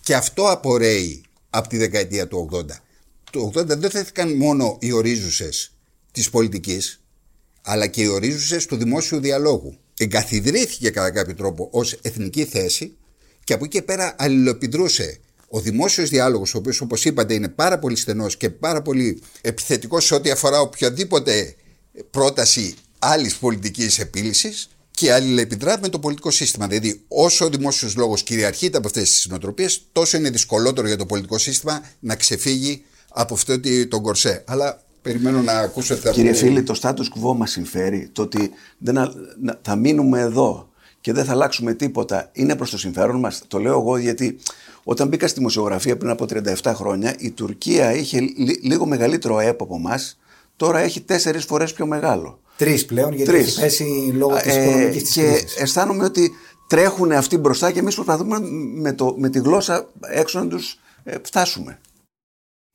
[0.00, 2.64] και αυτό απορρέει από τη δεκαετία του 80.
[3.30, 5.72] Το 80 δεν θέθηκαν μόνο οι ορίζουσες
[6.12, 7.00] της πολιτικής
[7.62, 9.76] αλλά και οι ορίζουσες του δημόσιου διαλόγου.
[9.98, 12.94] Εγκαθιδρύθηκε κατά κάποιο τρόπο ως εθνική θέση
[13.50, 17.78] και από εκεί και πέρα αλληλοεπιδρούσε ο δημόσιος διάλογος, ο οποίος όπως είπατε είναι πάρα
[17.78, 21.54] πολύ στενός και πάρα πολύ επιθετικός σε ό,τι αφορά οποιαδήποτε
[22.10, 26.66] πρόταση άλλης πολιτικής επίλυσης και αλληλεπιδρά με το πολιτικό σύστημα.
[26.66, 31.06] Δηλαδή, όσο ο δημόσιος λόγος κυριαρχείται από αυτές τις νοοτροπίε, τόσο είναι δυσκολότερο για το
[31.06, 34.44] πολιτικό σύστημα να ξεφύγει από αυτό το- τον κορσέ.
[34.46, 36.36] Αλλά περιμένω να ακούσω τι θα Κύριε πω.
[36.38, 38.08] φίλοι, το status quo μας συμφέρει.
[38.12, 40.69] Το ότι δεν, α- να- θα μείνουμε εδώ
[41.00, 43.42] και δεν θα αλλάξουμε τίποτα είναι προς το συμφέρον μας.
[43.48, 44.38] Το λέω εγώ γιατί
[44.84, 46.24] όταν μπήκα στη δημοσιογραφία πριν από
[46.62, 50.18] 37 χρόνια η Τουρκία είχε λι- λίγο μεγαλύτερο ΑΕΠ από εμάς.
[50.56, 52.40] Τώρα έχει τέσσερις φορές πιο μεγάλο.
[52.56, 53.46] Τρεις πλέον, γιατί Τρεις.
[53.46, 55.56] έχει πέσει λόγω της Ε, οικονομικής της και κρίσης.
[55.56, 56.30] αισθάνομαι ότι
[56.68, 58.38] τρέχουν αυτοί μπροστά και εμείς προσπαθούμε
[58.74, 61.78] με, το, με τη γλώσσα έξω να τους ε, φτάσουμε.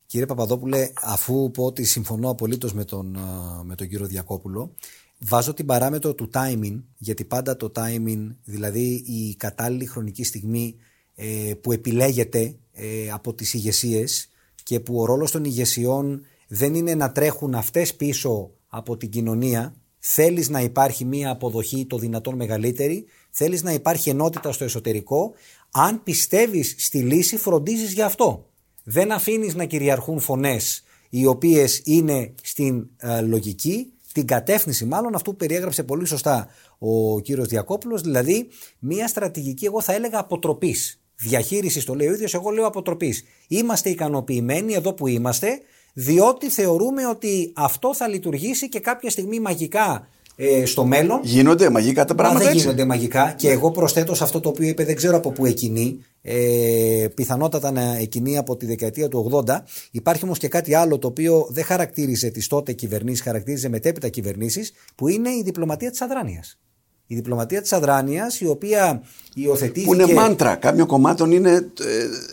[0.05, 4.71] Κύριε Παπαδόπουλε, αφού πω ότι συμφωνώ απολύτως με τον, α, με τον κύριο Διακόπουλο,
[5.19, 10.75] βάζω την παράμετρο του timing, γιατί πάντα το timing, δηλαδή η κατάλληλη χρονική στιγμή
[11.15, 14.29] ε, που επιλέγεται ε, από τις ηγεσίες
[14.63, 19.75] και που ο ρόλος των ηγεσιών δεν είναι να τρέχουν αυτές πίσω από την κοινωνία,
[19.99, 25.33] θέλεις να υπάρχει μία αποδοχή το δυνατόν μεγαλύτερη, θέλεις να υπάρχει ενότητα στο εσωτερικό,
[25.71, 28.49] αν πιστεύεις στη λύση φροντίζεις γι' αυτό.
[28.83, 35.31] Δεν αφήνεις να κυριαρχούν φωνές οι οποίες είναι στην ε, λογική, την κατεύθυνση μάλλον αυτού
[35.31, 36.47] που περιέγραψε πολύ σωστά
[36.79, 38.47] ο κύριος Διακόπουλος, δηλαδή
[38.79, 40.99] μια στρατηγική εγώ θα έλεγα αποτροπής.
[41.15, 43.23] Διαχείρισης το λέει ο ίδιος, εγώ λέω αποτροπής.
[43.47, 45.59] Είμαστε ικανοποιημένοι εδώ που είμαστε,
[45.93, 52.05] διότι θεωρούμε ότι αυτό θα λειτουργήσει και κάποια στιγμή μαγικά ε, στο μέλλον Γίνονται μαγικά
[52.05, 52.61] τα Μα πράγματα δεν έτσι.
[52.61, 56.05] γίνονται μαγικά και εγώ προσθέτω σε αυτό το οποίο είπε, δεν ξέρω από πού εκκινεί.
[56.27, 59.63] Ε, πιθανότατα να εκκινεί από τη δεκαετία του 80.
[59.91, 64.71] Υπάρχει όμως και κάτι άλλο το οποίο δεν χαρακτήριζε τις τότε κυβερνήσεις, χαρακτήριζε μετέπειτα κυβερνήσεις,
[64.95, 66.59] που είναι η διπλωματία της αδράνειας.
[67.07, 69.03] Η διπλωματία της αδράνειας, η οποία
[69.35, 69.85] υιοθετήθηκε.
[69.85, 70.55] Που είναι μάντρα.
[70.55, 71.51] Κάποιο κομμάτων είναι.
[71.51, 71.61] ε,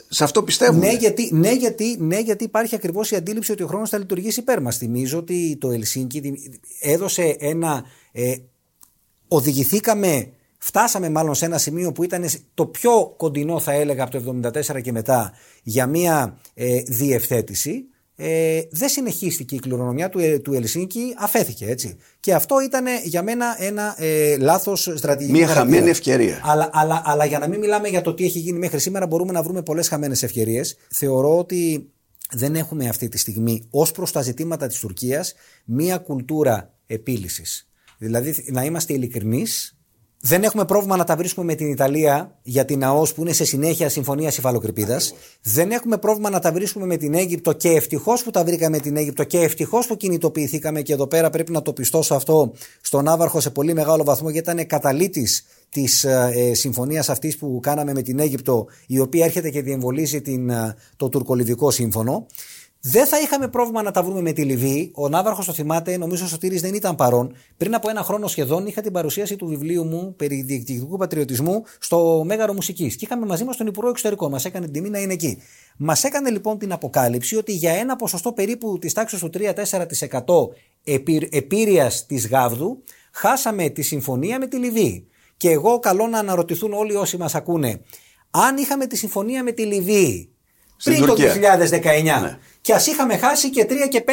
[0.09, 0.79] σε αυτό πιστεύουν.
[0.79, 4.41] Ναι γιατί, ναι, γιατί, ναι, γιατί υπάρχει ακριβώς η αντίληψη ότι ο χρόνος θα λειτουργήσει
[4.41, 4.77] υπέρ μας.
[4.77, 8.35] Θυμίζω ότι το Ελσίνκι δη- έδωσε ένα ε,
[9.29, 10.29] οδηγηθήκαμε,
[10.63, 14.41] φτάσαμε μάλλον σε ένα σημείο που ήταν το πιο κοντινό θα έλεγα από το
[14.75, 20.53] 1974 και μετά για μια ε, διευθέτηση ε, δεν συνεχίστηκε η κληρονομιά του, ε, του
[20.53, 21.97] Ελσίνκη, αφέθηκε έτσι.
[22.21, 25.39] Και αυτό ήταν για μένα ένα ε, λάθος στρατηγικό.
[25.39, 26.41] Μια χαμένη ευκαιρία.
[26.45, 29.33] Αλλά, αλλά, αλλά για να μην μιλάμε για το τι έχει γίνει μέχρι σήμερα, μπορούμε
[29.33, 30.77] να βρούμε πολλές χαμένες ευκαιρίες.
[30.91, 31.91] Θεωρώ ότι
[32.31, 37.69] δεν έχουμε αυτή τη στιγμή ως προς τα ζητήματα της Τουρκίας μία κουλτούρα επίλυσης.
[37.99, 39.77] Δηλαδή, να είμαστε ειλικρινείς,
[40.25, 43.45] δεν έχουμε πρόβλημα να τα βρίσκουμε με την Ιταλία για την ΑΟΣ που είναι σε
[43.45, 45.01] συνέχεια συμφωνία υφαλοκρηπίδα.
[45.43, 48.83] Δεν έχουμε πρόβλημα να τα βρίσκουμε με την Αίγυπτο και ευτυχώς που τα βρήκαμε με
[48.83, 50.83] την Αίγυπτο και ευτυχώς που κινητοποιηθήκαμε.
[50.83, 54.51] Και εδώ πέρα πρέπει να το πιστώσω αυτό στον Άβαρχο σε πολύ μεγάλο βαθμό γιατί
[54.51, 59.63] ήταν καταλήτης της ε, συμφωνίας αυτής που κάναμε με την Αίγυπτο, η οποία έρχεται και
[59.63, 62.27] διεμβολίζει την, ε, το τουρκολιβικό σύμφωνο.
[62.85, 64.91] Δεν θα είχαμε πρόβλημα να τα βρούμε με τη Λιβύη.
[64.95, 67.35] Ο Ναύαρχος το θυμάται, νομίζω ο Σωτήρης δεν ήταν παρόν.
[67.57, 72.23] Πριν από ένα χρόνο σχεδόν είχα την παρουσίαση του βιβλίου μου περί διεκτικού πατριωτισμού στο
[72.27, 72.97] Μέγαρο Μουσικής.
[72.97, 74.29] Και είχαμε μαζί μας τον Υπουργό Εξωτερικό.
[74.29, 75.43] Μας έκανε την τιμή να είναι εκεί.
[75.77, 79.45] Μας έκανε λοιπόν την αποκάλυψη ότι για ένα ποσοστό περίπου της τάξης του 3-4%
[81.31, 85.07] επίρρεια της Γάβδου χάσαμε τη συμφωνία με τη Λιβύη.
[85.37, 87.81] Και εγώ καλό να αναρωτηθούν όλοι όσοι μας ακούνε,
[88.31, 90.27] αν είχαμε τη συμφωνία με τη Λιβύη
[90.85, 92.37] πριν το 2019.
[92.63, 94.05] Και ας είχαμε χάσει και 3 και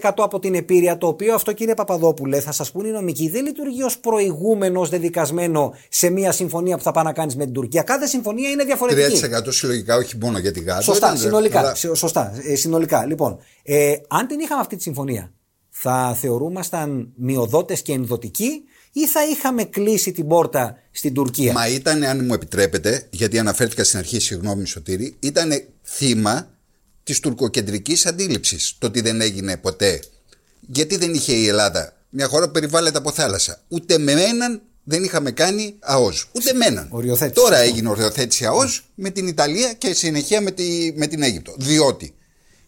[0.00, 3.44] 5% από την επίρρεια, το οποίο αυτό κύριε Παπαδόπουλε, θα σας πούνε οι νομικοί, δεν
[3.44, 7.82] λειτουργεί ως προηγούμενος δεδικασμένο σε μια συμφωνία που θα πάει να κάνεις με την Τουρκία.
[7.82, 9.20] Κάθε συμφωνία είναι διαφορετική.
[9.46, 10.80] 3% συλλογικά, όχι μόνο για την Γάζα.
[10.80, 11.74] Σωστά, συνολικά.
[11.74, 13.06] Σωστά, ε, συνολικά.
[13.06, 15.32] Λοιπόν, ε, αν την είχαμε αυτή τη συμφωνία,
[15.70, 22.02] θα θεωρούμασταν μειοδότες και ενδοτικοί ή θα είχαμε κλείσει την πόρτα στην Τουρκία; Μα ήταν,
[22.02, 26.48] αν μου επιτρέπετε, γιατί αναφέρθηκα στην αρχή, συγγνώμη Σωτήρη, ήταν θύμα
[27.08, 28.74] της τουρκοκεντρικής αντίληψης.
[28.78, 30.02] Το ότι δεν έγινε ποτέ.
[30.60, 33.62] Γιατί δεν είχε η Ελλάδα μια χώρα που περιβάλλεται από θάλασσα.
[33.68, 36.28] Ούτε με έναν δεν είχαμε κάνει ΑΟΣ.
[36.32, 36.90] Ούτε με έναν.
[37.32, 41.54] Τώρα έγινε οριοθέτηση ΑΟΣ με την Ιταλία και συνεχεία με, τη, με την Αίγυπτο.
[41.58, 42.14] Διότι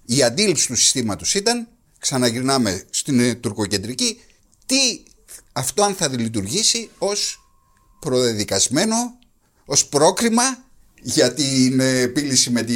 [0.04, 4.20] η αντίληψη του συστήματος ήταν, ξαναγυρνάμε στην τουρκοκεντρική,
[4.66, 5.02] τι
[5.52, 7.44] αυτό αν θα λειτουργήσει ως
[8.00, 9.18] προδεδικασμένο,
[9.64, 10.42] ως πρόκριμα
[11.02, 12.74] για την επίλυση με, τη,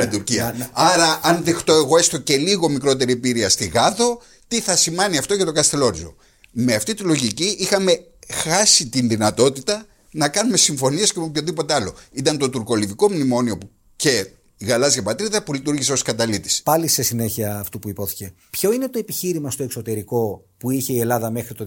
[0.00, 0.70] την Τουρκία.
[0.72, 5.34] Άρα, αν δεχτώ εγώ έστω και λίγο μικρότερη πύρια στη Γάδο, τι θα σημαίνει αυτό
[5.34, 6.14] για τον Καστελόριζο;
[6.52, 11.94] Με αυτή τη λογική είχαμε χάσει την δυνατότητα να κάνουμε συμφωνίες και με οποιοδήποτε άλλο.
[12.12, 13.58] Ήταν το τουρκολιβικό μνημόνιο
[13.96, 16.62] και η γαλάζια πατρίδα που λειτουργήσε ως καταλήτης.
[16.62, 18.32] Πάλι σε συνέχεια αυτού που υπόθηκε.
[18.50, 21.66] Ποιο είναι το επιχείρημα στο εξωτερικό που είχε η Ελλάδα μέχρι το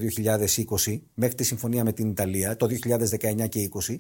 [0.86, 4.00] 2020, μέχρι τη συμφωνία με την Ιταλία, το 2019 και 20.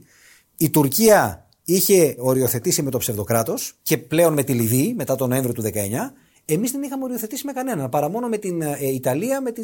[0.58, 5.53] Η Τουρκία είχε οριοθετήσει με το ψευδοκράτος και πλέον με τη Λιβύη μετά τον Νοέμβριο
[5.53, 5.67] του 19.
[6.45, 9.63] Εμείς δεν είχαμε οριοθετήσει με κανέναν παρά μόνο με την ε, Ιταλία με τη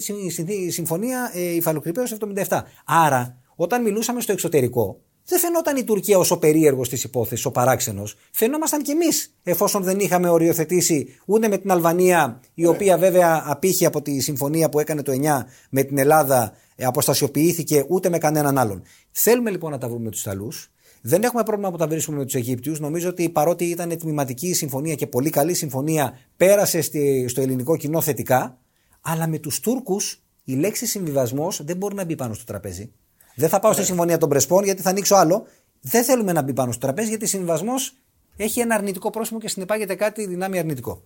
[0.71, 2.03] συμφωνία ε, υφαλοκρηπαίου
[2.47, 2.61] 77.
[2.85, 7.51] Άρα, όταν μιλούσαμε στο εξωτερικό, δεν φαινόταν η Τουρκία ω ο περίεργος της υπόθεσης, ο
[7.51, 8.15] παράξενος.
[8.31, 13.85] Φαινόμασταν κι εμείς, εφόσον δεν είχαμε οριοθετήσει ούτε με την Αλβανία, η οποία βέβαια απήχε
[13.85, 18.57] από τη συμφωνία που έκανε το 9 με την Ελλάδα, ε, αποστασιοποιήθηκε ούτε με κανέναν
[18.57, 18.83] άλλον.
[19.11, 20.71] Θέλουμε λοιπόν να τα βρούμε με τους Ιταλούς.
[21.01, 22.79] Δεν έχουμε πρόβλημα που τα βρίσκουμε με τους Αιγύπτιους.
[22.79, 26.81] Νομίζω ότι παρότι ήταν τμηματική συμφωνία και πολύ καλή συμφωνία, πέρασε
[27.27, 28.57] στο ελληνικό κοινό θετικά.
[29.01, 32.91] Αλλά με τους Τούρκους η λέξη συμβιβασμός δεν μπορεί να μπει πάνω στο τραπέζι.
[33.35, 35.45] Δεν θα πάω στη συμφωνία των Πρεσπών γιατί θα ανοίξω άλλο.
[35.81, 37.95] Δεν θέλουμε να μπει πάνω στο τραπέζι γιατί συμβιβασμός
[38.37, 41.03] έχει ένα αρνητικό πρόσημο και συνεπάγεται κάτι δυνάμει αρνητικό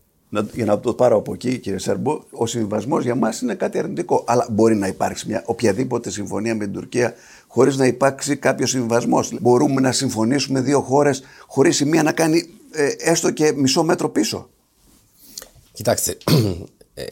[0.54, 4.24] για να το πάρω από εκεί, κύριε Σέρμπο, ο συμβιβασμό για μας είναι κάτι αρνητικό.
[4.28, 7.14] Αλλά μπορεί να υπάρξει μια οποιαδήποτε συμφωνία με την Τουρκία
[7.48, 9.24] χωρίς να υπάρξει κάποιος συμβιβασμό.
[9.42, 14.10] Μπορούμε να συμφωνήσουμε δύο χώρες χωρίς η μία να κάνει ε, έστω και μισό μέτρο
[14.10, 14.50] πίσω.
[15.72, 16.18] Κοιτάξτε,
[16.94, 17.04] ε,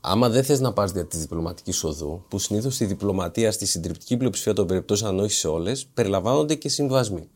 [0.00, 4.16] άμα δεν θες να πας δια της διπλωματικής οδού, που συνήθως στη διπλωματία, στη συντριπτική
[4.16, 7.28] πλειοψηφία των περιπτώσεων, αν όχι σε όλες, περιλαμβάνονται και συμβασμοί.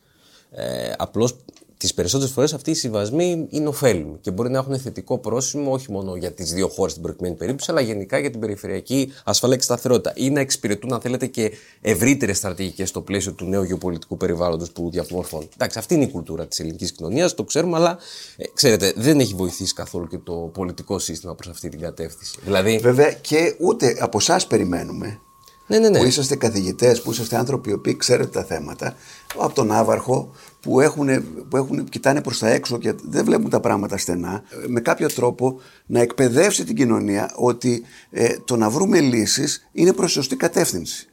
[0.50, 1.36] Ε, Απλώς
[1.76, 5.92] τις περισσότερες φορές αυτοί οι συμβασμοί είναι ωφέλιμοι και μπορεί να έχουν θετικό πρόσημο όχι
[5.92, 9.62] μόνο για τις δύο χώρες στην προκειμένη περίπτωση, αλλά γενικά για την περιφερειακή ασφαλεία και
[9.62, 10.12] σταθερότητα.
[10.16, 14.90] Ή να εξυπηρετούν, αν θέλετε, και ευρύτερες στρατηγικές στο πλαίσιο του νέου γεωπολιτικού περιβάλλοντος που
[14.90, 15.48] διαμορφώνει.
[15.54, 17.98] Εντάξει, αυτή είναι η κουλτούρα της ελληνικής κοινωνίας, το ξέρουμε, αλλά
[18.36, 22.38] ε, ξέρετε, δεν έχει βοηθήσει καθόλου και το πολιτικό σύστημα προς αυτή την κατεύθυνση.
[22.44, 22.78] Δηλαδή...
[22.78, 25.20] Βέβαια και ούτε από εσάς περιμένουμε
[25.66, 25.98] ναι, ναι, ναι.
[25.98, 28.94] που είσαστε καθηγητές, που είσαστε άνθρωποι που ξέρετε τα θέματα,
[29.36, 31.08] από τον Άβαρχο, που, έχουν,
[31.48, 35.60] που έχουν, κοιτάνε προς τα έξω και δεν βλέπουν τα πράγματα στενά, με κάποιο τρόπο
[35.86, 41.08] να εκπαιδεύσει την κοινωνία ότι ε, το να βρούμε λύσεις είναι προς σωστή κατεύθυνση.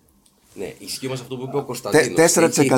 [0.56, 2.34] Ναι, ισχύει όμως αυτό που είπε ο Κωνσταντίνος.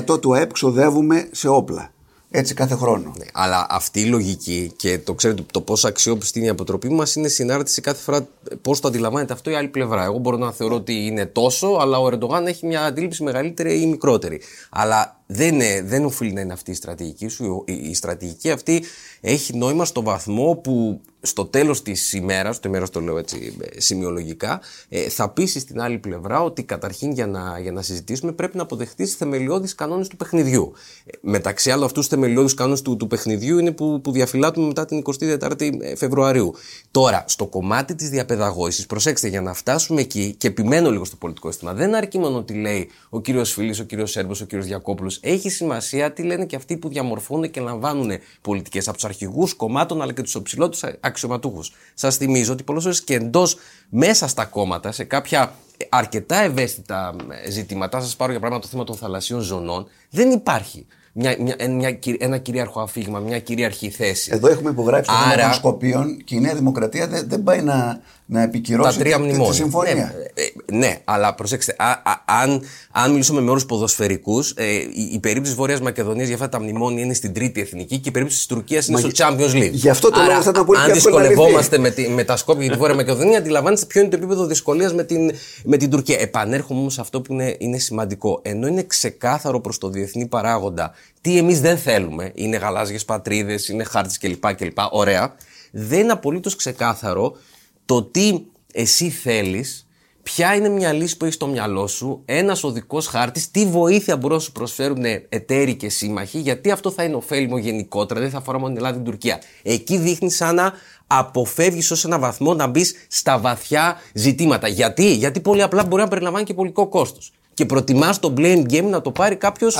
[0.09, 1.93] 4% του ΑΕΠ ξοδεύουμε σε όπλα.
[2.37, 3.13] Έτσι κάθε χρόνο.
[3.17, 7.15] Ναι, αλλά αυτή η λογική και το ξέρετε το πόσο αξιόπιστη είναι η αποτροπή μας
[7.15, 8.27] είναι συνάρτηση κάθε φορά
[8.61, 10.03] πώς το αντιλαμβάνεται αυτό η άλλη πλευρά.
[10.03, 13.85] Εγώ μπορώ να θεωρώ ότι είναι τόσο, αλλά ο Ερντογάν έχει μια αντίληψη μεγαλύτερη ή
[13.85, 14.41] μικρότερη.
[14.69, 17.63] Αλλά δεν, είναι, δεν οφείλει να είναι αυτή η στρατηγική σου.
[17.65, 18.83] Η στρατηγική αυτή
[19.21, 23.79] έχει νόημα στο βαθμό που στο τέλος της ημέρας, το ημέρας το λέω έτσι ε,
[23.81, 28.57] σημειολογικά, ε, θα πείσει στην άλλη πλευρά ότι καταρχήν για να, για να συζητήσουμε πρέπει
[28.57, 30.73] να αποδεχτείς θεμελιώδεις κανόνες του παιχνιδιού.
[31.05, 34.85] Ε, μεταξύ άλλων αυτούς τους θεμελιώδεις κανόνες του, του παιχνιδιού είναι που, που διαφυλάττουμε μετά
[34.85, 35.03] την
[35.39, 36.53] 24η Φεβρουαρίου.
[36.91, 41.51] Τώρα, στο κομμάτι της διαπαιδαγώγησης, προσέξτε για να φτάσουμε εκεί και επιμένω λίγο στο πολιτικό
[41.51, 45.14] σύστημα, δεν αρκεί μόνο ότι λέει ο κύριος Φίλης, ο κύριος Σέρβος, ο κύριος Διακόπουλος,
[45.21, 50.01] έχει σημασία τι λένε και αυτοί που διαμορφώνουν και λαμβάνουν πολιτικές από τους αρχηγούς κομμάτων
[50.01, 51.73] αλλά και τους υψηλότερους αξιωματούχους.
[51.93, 53.57] Σας θυμίζω ότι πολλές φορές και εντός
[53.89, 55.55] μέσα στα κόμματα, σε κάποια
[55.89, 57.15] αρκετά ευαίσθητα
[57.49, 60.85] ζητήματα, σας πάρω για παράδειγμα το θέμα των θαλασσίων ζωνών, δεν υπάρχει
[61.17, 64.29] μια, μια, μια, ένα κυρίαρχο αφήγημα, μια κυρίαρχη θέση.
[64.33, 65.43] Εδώ έχουμε υπογράψει το Άρα...
[65.43, 69.53] των Σκοπίων και η Νέα Δημοκρατία δεν, δεν πάει να, να επικυρώσει τα τη, τη,
[69.53, 69.93] συμφωνία.
[69.93, 70.01] Ναι,
[70.33, 72.61] ε, ναι, αλλά προσέξτε, α, α, αν,
[72.91, 76.61] αν μιλήσουμε με όρους ποδοσφαιρικούς, ε, η, η περίπτωση τη Βόρειας Μακεδονίας για αυτά τα
[76.61, 79.71] μνημόνια είναι στην τρίτη εθνική και η περίπτωση της Τουρκίας είναι στο Champions League.
[79.71, 82.71] Γι' αυτό το λόγο θα ήταν πολύ Αν δυσκολευόμαστε με, τη, με τα Σκόπια για
[82.71, 85.31] τη Βόρεια Μακεδονία, αντιλαμβάνεστε ποιο είναι το επίπεδο δυσκολίας με την,
[85.63, 86.19] με την Τουρκία.
[86.19, 88.39] Επανέρχομαι όμως σε αυτό που είναι, είναι σημαντικό.
[88.41, 93.83] Ενώ είναι ξεκάθαρο προς το διεθνή παράγοντα τι εμείς δεν θέλουμε, είναι γαλάζιες πατρίδες, είναι
[93.83, 94.55] χάρτη κλπ.
[94.55, 94.77] κλπ.
[94.91, 95.35] Ωραία.
[95.71, 97.37] Δεν είναι απολύτως ξεκάθαρο
[97.85, 98.39] το τι
[98.73, 99.87] εσύ θέλεις,
[100.23, 104.37] ποια είναι μια λύση που έχεις στο μυαλό σου, ένας οδικός χάρτης, τι βοήθεια μπορούν
[104.37, 108.59] να σου προσφέρουν εταίροι και σύμμαχοι, γιατί αυτό θα είναι ωφέλιμο γενικότερα, δεν θα αφορά
[108.59, 109.41] μόνο την Ελλάδα και την Τουρκία.
[109.63, 110.73] Εκεί δείχνει σαν να
[111.07, 114.67] αποφεύγεις ως ένα βαθμό να μπεις στα βαθιά ζητήματα.
[114.67, 118.83] Γιατί; Γιατί πολύ απλά μπορεί να περιλαμβάνει και πολιτικό κόστος και προτιμάς το blame game
[118.89, 119.73] να το πάρει κάποιος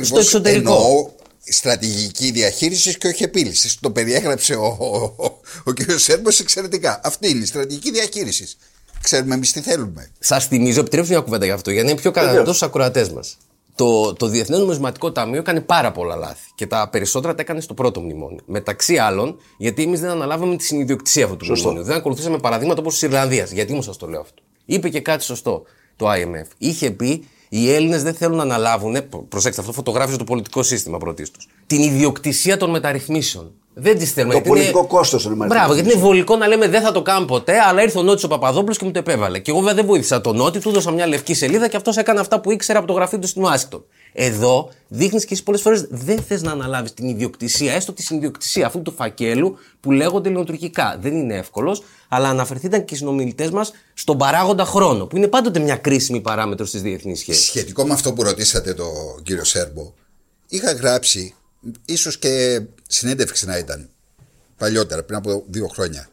[0.00, 0.72] στο εξωτερικό.
[0.72, 1.16] Εννοώ
[1.52, 3.78] στρατηγική διαχείρισης και όχι επίλυσης.
[3.80, 5.78] Το περιέγραψε ο, ο, ο, ο κ.
[5.96, 7.00] Σέρμπος εξαιρετικά.
[7.04, 8.56] Αυτή είναι η στρατηγική διαχείρισης.
[9.02, 10.10] Ξέρουμε εμείς τι θέλουμε.
[10.18, 13.36] Σας θυμίζω, επιτρέψτε μια κουβέντα γι' αυτό, για να είναι πιο κατανοητό στου ακροατές μας.
[13.74, 17.74] Το, το Διεθνές Νομισματικό Ταμείο έκανε πάρα πολλά λάθη και τα περισσότερα τα έκανε στο
[17.74, 18.40] πρώτο μνημόνιο.
[18.46, 21.82] Μεταξύ άλλων, γιατί εμείς δεν αναλάβαμε τη συνειδιοκτησία αυτού του μνημόνιου.
[21.82, 23.50] Δεν ακολουθήσαμε παραδείγματα όπως της Ιρλανδίας.
[23.50, 24.42] Γιατί μου σας το λέω αυτό.
[24.64, 25.62] Είπε και κάτι σωστό
[25.96, 26.46] το IMF.
[26.58, 31.38] Είχε πει οι Έλληνες δεν θέλουν να αναλάβουν, προσέξτε αυτό φωτογράφησε το πολιτικό σύστημα πρωτίστω,
[31.68, 33.52] την ιδιοκτησία των μεταρρυθμίσεων.
[33.80, 34.34] Δεν τις θέλουμε.
[34.34, 34.88] Το πολιτικό είναι...
[34.88, 37.98] κόστος είναι Μπράβο, γιατί είναι βολικό να λέμε δεν θα το κάνω ποτέ, αλλά ήρθε
[37.98, 39.38] ο Νότι ο Παπαδόπουλος και μου το επέβαλε.
[39.38, 42.20] Και εγώ βέβαια δεν βοήθησα τον Νότι, του έδωσα μια λευκή σελίδα και αυτός έκανε
[42.20, 43.84] αυτά που ήξερε από το γραφείο του στην Ουάσιγκτον.
[44.12, 48.66] Εδώ δείχνεις και εσύ πολλές φορές δεν θες να αναλάβεις την ιδιοκτησία, έστω τη συνδιοκτησία
[48.66, 50.98] αυτού του φακέλου που λέγονται ελληνοτουρκικά.
[51.00, 55.58] Δεν είναι εύκολος, αλλά αναφερθείτε και οι συνομιλητές μας στον παράγοντα χρόνο, που είναι πάντοτε
[55.58, 57.44] μια κρίσιμη παράμετρο στις διεθνείς σχέσεις.
[57.44, 59.92] Σχετικό με αυτό που ρωτήσατε τον κύριο Σέρμπο,
[60.48, 61.34] είχα γράψει,
[61.84, 63.90] ίσως και συνέντευξη να ήταν
[64.56, 66.08] παλιότερα, πριν από δύο χρόνια,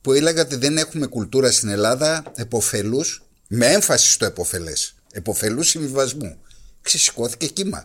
[0.00, 3.00] που έλεγα ότι δεν έχουμε κουλτούρα στην Ελλάδα εποφελού,
[3.48, 4.72] με έμφαση στο εποφελέ,
[5.12, 6.38] εποφελού συμβιβασμού
[6.82, 7.84] ξεσηκώθηκε κύμα.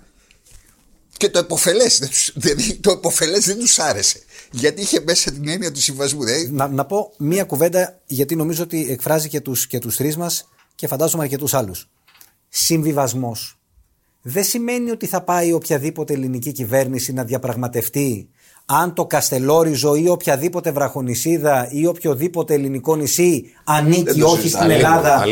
[1.18, 1.86] Και το εποφελέ
[2.34, 4.20] δηλαδή το εποφελές δεν τους άρεσε.
[4.52, 6.24] Γιατί είχε μέσα την έννοια του συμβασμού.
[6.24, 6.50] Δηλαδή...
[6.52, 10.50] Να, να πω μία κουβέντα, γιατί νομίζω ότι εκφράζει και του και τους τρεις μας
[10.76, 11.90] και φαντάζομαι και του άλλους.
[12.50, 13.55] Συμβιβασμός.
[14.28, 18.30] Δεν σημαίνει ότι θα πάει οποιαδήποτε ελληνική κυβέρνηση να διαπραγματευτεί
[18.66, 25.24] αν το Καστελόριζο ή οποιαδήποτε βραχονισίδα ή οποιοδήποτε ελληνικό νησί ανήκει όχι στην Ελλάδα.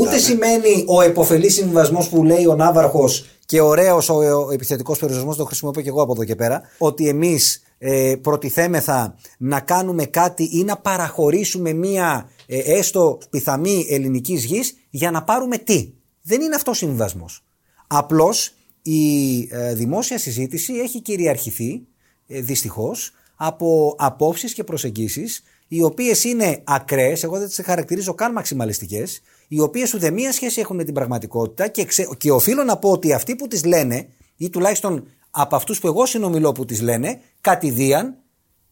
[0.00, 5.44] Ούτε σημαίνει ο εποφελή συμβιβασμός που λέει ο Ναύαρχος και ωραίος ο επιθετικός περιορισμός, το
[5.44, 10.64] χρησιμοποιώ και εγώ από εδώ και πέρα, ότι εμείς ε, προτιθέμεθα να κάνουμε κάτι ή
[10.64, 15.92] να παραχωρήσουμε μία ε, έστω πιθαμή ελληνικής γης για να πάρουμε τι.
[16.22, 17.44] Δεν είναι αυτός συμβιβασμός.
[17.94, 21.86] Απλώς η ε, δημόσια συζήτηση έχει κυριαρχηθεί
[22.26, 28.32] ε, δυστυχώς από απόψεις και προσεγγίσεις οι οποίες είναι ακραίες, εγώ δεν τις χαρακτηρίζω καν
[28.32, 32.08] μαξιμαλιστικές, οι οποίες ούτε μία σχέση έχουν με την πραγματικότητα και, ξε...
[32.18, 36.06] και οφείλω να πω ότι αυτοί που τις λένε, ή τουλάχιστον από αυτούς που εγώ
[36.06, 38.16] συνομιλώ που τις λένε, κατηδίαν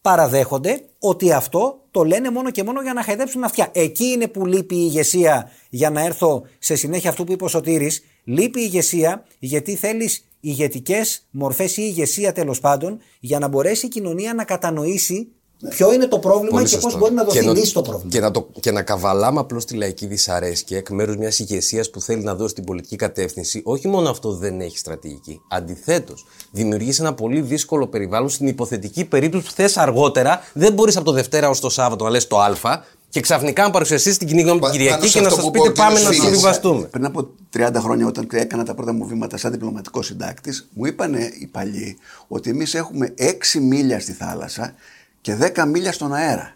[0.01, 3.69] παραδέχονται ότι αυτό το λένε μόνο και μόνο για να χαϊδέψουν αυτιά.
[3.71, 7.47] Εκεί είναι που λείπει η ηγεσία, για να έρθω σε συνέχεια αυτού που είπε ο
[7.47, 13.85] Σωτήρης, λείπει η ηγεσία γιατί θέλεις ηγετικές μορφές ή ηγεσία τέλος πάντων για να μπορέσει
[13.85, 15.27] η κοινωνία να κατανοήσει
[15.69, 18.11] Ποιο είναι το πρόβλημα και πώς μπορεί να δοθεί λύση στο πρόβλημα.
[18.11, 22.01] Και να, το, και να καβαλάμε απλώς τη λαϊκή δυσαρέσκεια εκ μέρους μιας ηγεσίας που
[22.01, 23.61] θέλει να δώσει την πολιτική κατεύθυνση.
[23.65, 25.41] Όχι μόνο αυτό δεν έχει στρατηγική.
[25.49, 31.05] Αντιθέτως, δημιουργείς ένα πολύ δύσκολο περιβάλλον στην υποθετική περίπτωση που θες αργότερα, δεν μπορείς από
[31.05, 34.41] το Δευτέρα ως το Σάββατο να λες το Α, και ξαφνικά να παρουσιαστεί την κοινή
[34.41, 35.95] γνώμη την Πα- Κυριακή πάνω σε και να αυτό σα που πείτε είπε ο πάμε
[35.97, 36.29] κύριος να Φίλης.
[36.29, 36.85] συμβιβαστούμε.
[36.85, 41.13] Πριν από 30 χρόνια, όταν έκανα τα πρώτα μου βήματα σαν διπλωματικός συντάκτης, μου είπαν
[41.13, 41.97] οι παλιοί
[42.27, 44.73] ότι εμείς έχουμε 6 μίλια στη θάλασσα
[45.21, 46.55] και 10 μίλια στον αέρα.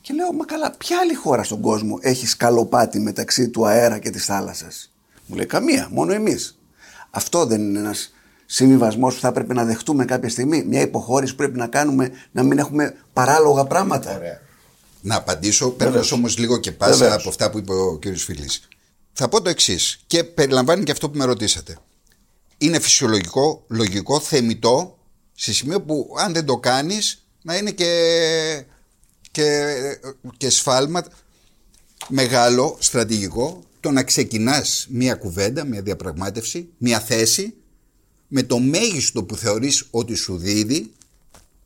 [0.00, 4.10] Και λέω, μα καλά, ποια άλλη χώρα στον κόσμο έχει σκαλοπάτι μεταξύ του αέρα και
[4.10, 4.92] της θάλασσας;
[5.26, 6.58] Μου λέει, Καμία, μόνο εμείς.
[7.10, 8.14] Αυτό δεν είναι ένας
[8.46, 10.64] συμβιβασμός που θα πρέπει να δεχτούμε κάποια στιγμή.
[10.68, 14.18] Μια υποχώρηση που πρέπει να κάνουμε να μην έχουμε παράλογα πράγματα.
[15.06, 16.12] Να απαντήσω, παίρνω Βεβαίως.
[16.12, 17.14] όμως λίγο και πάσα Βεβαίως.
[17.20, 18.16] από αυτά που είπε ο κ.
[18.16, 18.68] Φίλης.
[19.12, 21.78] Θα πω το εξής και περιλαμβάνει και αυτό που με ρωτήσατε.
[22.58, 24.98] Είναι φυσιολογικό, λογικό, θεμητό,
[25.34, 28.64] σε σημείο που αν δεν το κάνεις να είναι και,
[29.30, 29.74] και,
[30.36, 31.04] και σφάλμα
[32.08, 37.54] μεγάλο, στρατηγικό, το να ξεκινάς μια κουβέντα, μια διαπραγμάτευση, μια θέση
[38.28, 40.92] με το μέγιστο που θεωρείς ότι σου δίδει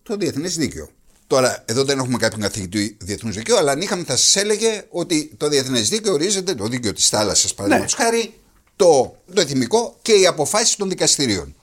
[0.02, 0.90] το διεθνές δίκαιο.
[1.30, 5.30] Τώρα, εδώ δεν έχουμε κάποιον καθηγητή διεθνούς δικαίου, αλλά αν είχαμε, θα σας έλεγε ότι
[5.36, 8.34] το διεθνές δίκαιο ορίζεται, το δίκαιο της θάλασσας, παραδείγματος χάρη,
[8.76, 11.54] το, το εθνικό και οι αποφάσεις των δικαστηρίων.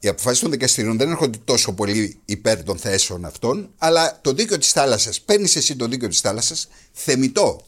[0.00, 4.58] Οι αποφάσεις των δικαστηρίων δεν έρχονται τόσο πολύ υπέρ των θέσεων αυτών, αλλά το δίκαιο
[4.58, 7.60] της θάλασσας, παίρνεις εσύ το δίκαιο της θάλασσας, θεμητό.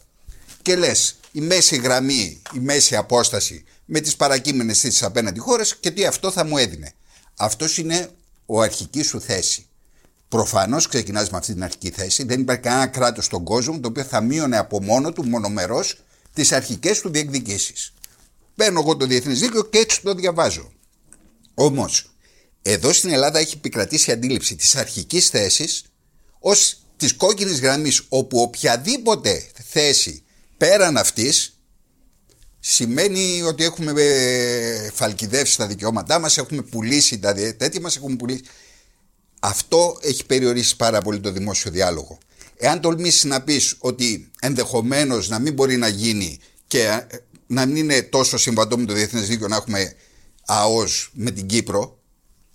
[0.62, 5.90] Και λες, η μέση γραμμή, η μέση απόσταση με τις παρακείμενες θέσει απέναντι χώρε και
[5.90, 6.92] τι αυτό θα μου έδινε.
[7.36, 8.08] Αυτός είναι
[8.46, 9.66] ο αρχική σου θέση.
[10.28, 12.24] Προφανώς ξεκινάς με αυτή την αρχική θέση.
[12.24, 16.00] Δεν υπάρχει κανένα κράτος στον κόσμο το οποίο θα μείωνε από μόνο του μονομερός
[16.32, 17.92] τις αρχικές του διεκδικήσεις.
[18.54, 20.72] Παίρνω εγώ το διεθνές δίκαιο και έτσι το διαβάζω.
[21.54, 22.10] Όμως,
[22.62, 25.84] εδώ στην Ελλάδα έχει επικρατήσει η αντίληψη της αρχικής θέσης
[26.38, 30.22] ως της κόκκινης γραμμής, όπου οποιαδήποτε θέση
[30.56, 31.58] πέραν αυτής
[32.60, 38.16] σημαίνει ότι έχουμε ε, φαλκιδεύσει τα δικαιώματά μας, έχουμε πουλήσει τα δι- τέτοια μας, έχουμε
[38.16, 38.42] πουλήσει.
[39.46, 42.18] Αυτό έχει περιορίσει πάρα πολύ το δημόσιο διάλογο.
[42.56, 47.06] Εάν τολμήσεις να πεις ότι ενδεχομένως να μην μπορεί να γίνει και ε,
[47.46, 49.94] να μην είναι τόσο συμβατό με το διεθνές δίκαιο να έχουμε
[50.46, 51.98] ΑΟΣ με την Κύπρο,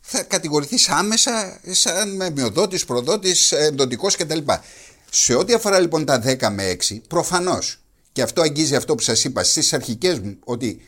[0.01, 4.39] θα κατηγορηθείς άμεσα σαν με μειοδότης, προδότης, ενδοτικός κτλ.
[5.12, 9.23] Σε ό,τι αφορά λοιπόν τα 10 με 6, προφανώς, και αυτό αγγίζει αυτό που σας
[9.23, 10.82] είπα στις αρχικές μου, ότι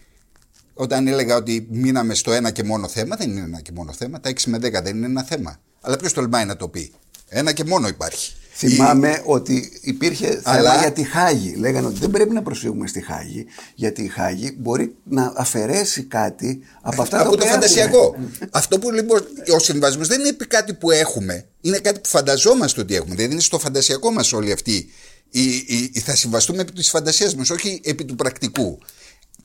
[0.73, 4.19] όταν έλεγα ότι μείναμε στο ένα και μόνο θέμα, δεν είναι ένα και μόνο θέμα,
[4.19, 5.59] τα 6 με 10 δεν είναι ένα θέμα.
[5.85, 6.91] Αλλά ποιος τολμάει να το πει.
[7.29, 8.33] Ένα και μόνο υπάρχει.
[8.55, 11.55] Θυμάμαι ότι υπήρχε θέμα Αλλά- για τη Χάγη.
[11.57, 16.59] Λέγανε ότι δεν πρέπει να προσφύγουμε στη Χάγη, γιατί η Χάγη μπορεί να αφαιρέσει κάτι
[16.81, 18.13] από αυτά τα από το οποία φαντασιακό.
[18.15, 18.29] έχουμε.
[18.51, 19.21] Αυτό που λοιπόν
[19.55, 23.15] ο συμβασμός δεν είναι επί κάτι που έχουμε, είναι κάτι που φανταζόμαστε ότι έχουμε.
[23.15, 24.89] Δεν είναι στο φαντασιακό μας όλη αυτή.
[25.29, 28.79] Η, η, η- θα συμβαστούμε επί της φαντασίας μας, όχι επί του πρακτικού.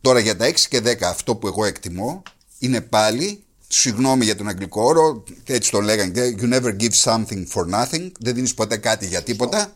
[0.01, 2.23] Τώρα για τα 6 και 10, αυτό που εγώ εκτιμώ
[2.59, 7.45] είναι πάλι, συγγνώμη για τον αγγλικό όρο, και έτσι το λέγανε, you never give something
[7.55, 9.73] for nothing, δεν δίνεις ποτέ κάτι για τίποτα.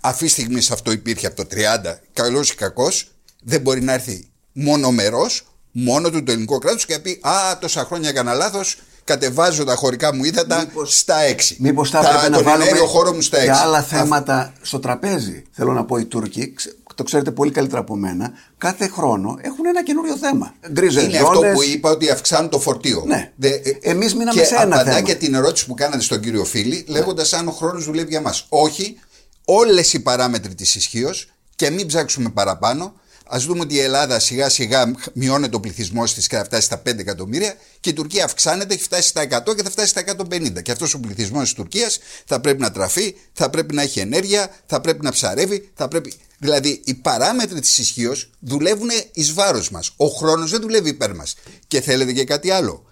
[0.00, 3.10] Αυτή τη στιγμή αυτό υπήρχε από το 30, καλός ή κακός,
[3.42, 5.26] δεν μπορεί να έρθει μονομερό,
[5.72, 9.74] μόνο του το ελληνικό κράτος και να πει Α, τόσα χρόνια έκανα λάθος, κατεβάζω τα
[9.74, 11.56] χωρικά μου ύδατα Μήπως- στα 6.
[11.58, 13.44] Μήπως θα έπρεπε να τον βάλουμε ενέργειο χώρος μου στα 6.
[13.44, 15.42] και άλλα θέματα στο τραπέζι.
[15.52, 19.66] Θέλω να πω οι Τούρκοι, ξε- το ξέρετε πολύ καλύτερα από μένα, κάθε χρόνο έχουν
[19.66, 20.54] ένα καινούριο θέμα.
[20.72, 21.52] Γκρίζες Είναι αυτό ζώνες.
[21.54, 23.04] που είπα ότι αυξάνουν το φορτίο.
[23.06, 23.32] Ναι.
[23.40, 25.00] ε, Εμείς μείναμε και σε ένα απαντά θέμα.
[25.00, 28.46] και την ερώτηση που κάνατε στον κύριο Φίλη, λέγοντας αν ο χρόνος δουλεύει για μας.
[28.48, 28.98] Όχι,
[29.44, 32.94] όλες οι παράμετροι της ισχύως και μην ψάξουμε παραπάνω.
[33.34, 36.82] Α δούμε ότι η Ελλάδα σιγά σιγά μειώνεται ο πληθυσμός της και θα φτάσει στα
[36.82, 40.62] 5 εκατομμύρια και η Τουρκία αυξάνεται, έχει φτάσει στα 100 και θα φτάσει στα 150.
[40.62, 44.50] Και αυτός ο πληθυσμός της Τουρκίας θα πρέπει να τραφεί, θα πρέπει να έχει ενέργεια,
[44.66, 46.12] θα πρέπει να ψαρεύει, θα πρέπει.
[46.38, 49.92] Δηλαδή οι παράμετροι της ισχύω δουλεύουν εις βάρος μας.
[49.96, 51.34] Ο χρόνος δεν δουλεύει υπέρ μας.
[51.66, 52.84] Και θέλετε και κάτι άλλο.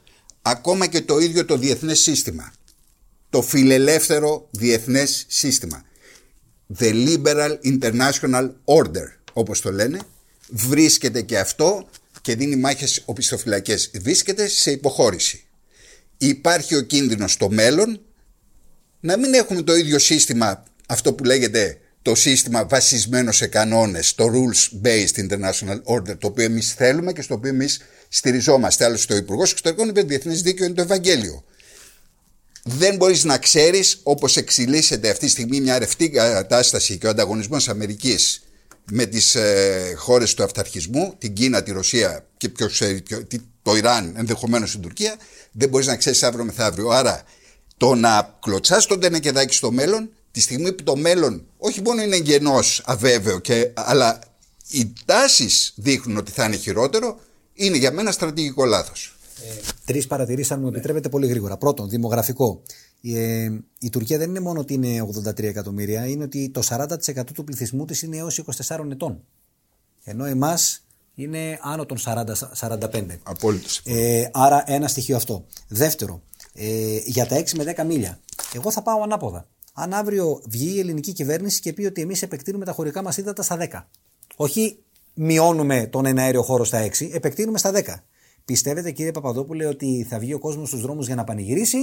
[0.43, 2.53] Ακόμα και το ίδιο το διεθνές σύστημα.
[3.31, 5.85] Το φιλελεύθερο διεθνές σύστημα.
[6.79, 9.99] The Liberal International Order, όπως το λένε,
[10.51, 11.89] βρίσκεται και αυτό
[12.23, 13.91] και δίνει μάχες οπισθοφυλακές.
[14.01, 15.45] Βρίσκεται σε υποχώρηση.
[16.19, 18.01] Υπάρχει ο κίνδυνος στο μέλλον
[19.01, 24.25] να μην έχουμε το ίδιο σύστημα, αυτό που λέγεται το σύστημα βασισμένο σε κανόνες, το
[24.25, 28.85] rules-based international order, το οποίο εμείς θέλουμε και στο οποίο εμείς στηριζόμαστε.
[28.85, 31.45] Άλλωστε, ο Υπουργός Εξωτερικών είπε: Διεθνές δίκαιο είναι το Ευαγγέλιο
[32.63, 37.69] δεν μπορείς να ξέρεις όπως εξελίσσεται αυτή τη στιγμή μια ρευτή κατάσταση και ο ανταγωνισμός
[37.69, 38.43] Αμερικής
[38.91, 43.39] με τις ε, χώρες του αυταρχισμού, την Κίνα, τη Ρωσία και ποιος ξέρει, ποιο- τι-
[43.63, 45.17] το Ιράν, ενδεχομένως την Τουρκία,
[45.53, 46.89] δεν μπορείς να ξέρεις αύριο μεθαύριο.
[46.89, 47.23] Άρα
[47.77, 52.17] το να κλωτσάς τον τενεκεδάκι στο μέλλον, τη στιγμή που το μέλλον όχι μόνο είναι
[52.17, 54.19] γενός αβέβαιο, και, αλλά
[54.71, 57.19] οι τάσεις δείχνουν ότι θα είναι χειρότερο,
[57.55, 59.15] είναι για μένα στρατηγικό λάθος.
[59.85, 61.57] Τρεις παρατηρήσεις, αν μου επιτρέπετε, πολύ γρήγορα.
[61.57, 62.63] Πρώτον, δημογραφικό.
[63.03, 63.49] Ε,
[63.79, 67.85] η Τουρκία δεν είναι μόνο ότι είναι 83 εκατομμύρια, είναι ότι το 40% του πληθυσμού
[67.85, 69.25] της είναι έως 24 ετών.
[70.05, 70.85] Ενώ εμάς
[71.15, 73.07] είναι άνω των 40-45.
[73.23, 73.81] Απόλυτος.
[73.85, 75.45] Ε, άρα ένα στοιχείο αυτό.
[75.69, 76.23] Δεύτερο,
[76.55, 78.21] ε, για τα 6 με 10 μίλια.
[78.55, 79.49] Εγώ θα πάω ανάποδα.
[79.73, 83.43] Αν αύριο βγει η ελληνική κυβέρνηση και πει ότι εμείς επεκτείνουμε τα χωρικά μας ύδατα
[83.43, 83.89] στα 10.
[84.37, 84.79] Όχι
[85.15, 87.83] μειώνουμε τον εναέριο χώρο στα 6, επεκτείνουμε στα 10.
[88.45, 91.79] Πιστεύετε κύριε Παπαδόπουλε ότι θα βγει ο κόσμος στους δρόμους για να πανηγυρίσει;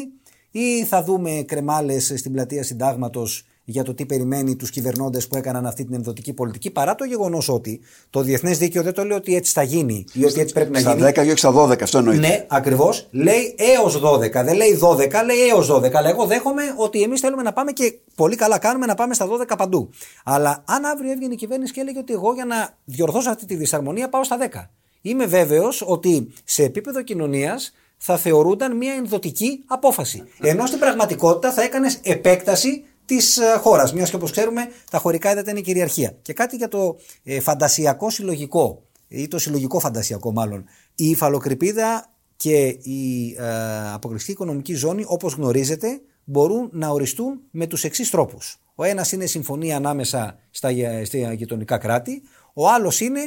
[0.52, 5.66] Ή θα δούμε κρεμάλες στην πλατεία συντάγματος για το τι περιμένει τους κυβερνώντες που έκαναν
[5.66, 7.80] αυτή την ενδοτική πολιτική, παρά το γεγονός ότι
[8.10, 10.80] το διεθνές δίκαιο δεν το λέει ότι έτσι θα γίνει ή ότι έτσι πρέπει να
[10.80, 11.12] Στα γίνει.
[11.16, 12.28] 10 ή όχι στα 12, αυτό εννοείται.
[12.28, 13.08] Ναι, ακριβώς.
[13.12, 14.32] Λέει έως 12.
[14.32, 15.93] Δεν λέει 12, λέει έως 12.
[15.93, 19.28] Αλλά εγώ δέχομαι ότι εμείς θέλουμε να πάμε και πολύ καλά κάνουμε να πάμε στα
[19.28, 19.89] 12 παντού.
[20.24, 23.56] Αλλά αν αύριο έβγαινε η κυβέρνηση και έλεγε ότι εγώ για να διορθώσω αυτή τη
[23.56, 24.70] δυσαρμονία πάω στα 10.
[25.02, 30.24] Είμαι βέβαιος ότι σε επίπεδο κοινωνίας θα θεωρούνταν μια ενδοτική απόφαση.
[30.41, 33.93] Ενώ στην πραγματικότητα θα έκανες επέκταση της χώρας.
[33.93, 36.16] Μιας και όπως ξέρουμε, τα χωρικά ύδατα είναι η κυριαρχία.
[36.22, 40.66] Και κάτι για το ε, φαντασιακό συλλογικό, ή το συλλογικό φαντασιακό μάλλον.
[40.95, 47.84] Η υφαλοκρηπίδα και η ε, αποκλειστική οικονομική ζώνη, όπως γνωρίζετε, μπορούν να οριστούν με τους
[47.84, 48.58] εξής τρόπους.
[48.76, 52.22] Ο ένας είναι συμφωνία ανάμεσα στα, γε- στα γειτονικά κράτη,
[52.54, 53.20] ο άλλος είναι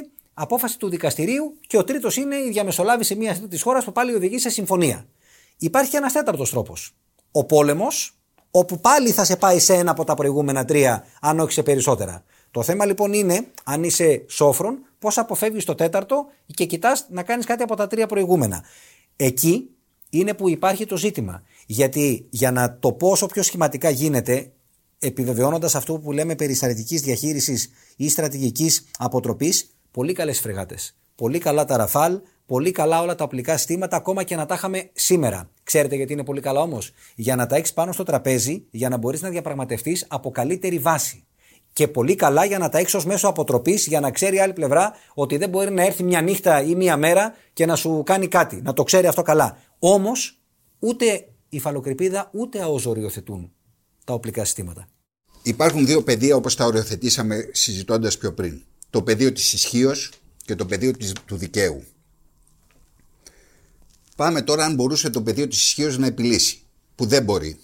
[0.42, 4.38] απόφαση του δικαστηρίου και ο τρίτος είναι η διαμεσολάβηση μιας τρίτης χώρας που πάλι οδηγεί
[4.38, 5.06] σε συμφωνία.
[5.58, 6.94] Υπάρχει ένας τέταρτος τρόπος.
[7.32, 8.18] Ο πόλεμος,
[8.50, 12.24] όπου πάλι θα σε πάει σε ένα από τα προηγούμενα τρία, αν όχι σε περισσότερα.
[12.50, 17.46] Το θέμα λοιπόν είναι, αν είσαι σόφρον, πώς αποφεύγεις το τέταρτο και κοιτάς να κάνεις
[17.46, 18.64] κάτι από τα τρία προηγούμενα.
[19.16, 19.70] Εκεί
[20.10, 21.42] είναι που υπάρχει το ζήτημα.
[21.66, 24.50] Γιατί για να το πω όσο πιο σχηματικά γίνεται,
[24.98, 30.94] επιβεβαιώνοντας αυτό που λέμε περί στρατηγική διαχείρισης ή στρατηγικής αποτροπής, πολύ καλές φρεγάτες.
[31.14, 34.90] Πολύ καλά τα ραφάλ, πολύ καλά όλα τα οπλικά συστήματα, ακόμα και να τα είχαμε
[34.92, 35.50] σήμερα.
[35.62, 38.96] Ξέρετε γιατί είναι πολύ καλά όμως; Για να τα έχεις πάνω στο τραπέζι, για να
[38.96, 41.24] μπορείς να διαπραγματευτείς από καλύτερη βάση.
[41.72, 44.52] Και πολύ καλά για να τα έχεις ως μέσο αποτροπής, για να ξέρει η άλλη
[44.52, 48.28] πλευρά ότι δεν μπορεί να έρθει μια νύχτα ή μια μέρα και να σου κάνει
[48.28, 48.60] κάτι.
[48.62, 49.58] Να το ξέρει αυτό καλά.
[49.78, 50.40] Όμως,
[50.78, 53.52] ούτε η φαλοκρηπίδα ούτε ΑΟΣ οριοθετούν
[54.04, 54.88] τα οπλικά συστήματα.
[55.42, 58.62] Υπάρχουν δύο πεδία όπως τα οριοθετήσαμε συζητώντας πιο πριν.
[58.90, 60.12] Το πεδίο της ισχύως
[60.44, 61.84] και το πεδίο της, του δικαίου.
[64.16, 66.62] Πάμε τώρα αν μπορούσε το πεδίο της ισχύως να επιλύσει,
[66.94, 67.60] που δεν μπορεί.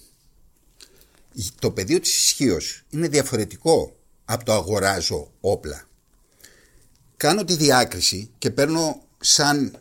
[1.59, 5.87] Το πεδίο της ισχύως είναι διαφορετικό από το αγοράζω όπλα.
[7.17, 9.79] Κάνω τη διάκριση και παίρνω σαν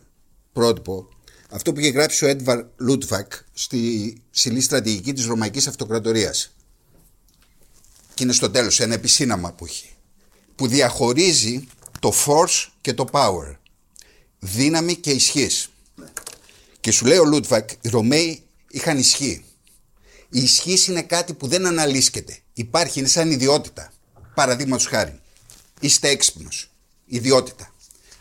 [0.53, 1.09] πρότυπο
[1.51, 6.55] αυτό που είχε γράψει ο Έντβαρ Λούτβακ στη ψηλή στρατηγική της Ρωμαϊκής Αυτοκρατορίας
[8.15, 9.96] και είναι στο τέλος ένα επισύναμα που έχει
[10.57, 11.67] που διαχωρίζει
[12.01, 13.57] το force και το power.
[14.39, 15.71] Δύναμη και ισχύς.
[16.81, 19.45] Και σου λέει ο Λούτβακ οι Ρωμαίοι είχαν ισχύ.
[20.29, 22.39] Η ισχύς είναι κάτι που δεν αναλίσκεται.
[22.53, 23.93] Υπάρχει, είναι σαν ιδιότητα.
[24.35, 25.21] Παραδείγματος χάρη
[25.81, 26.71] είστε έξυπνος.
[27.07, 27.75] ιδιότητα.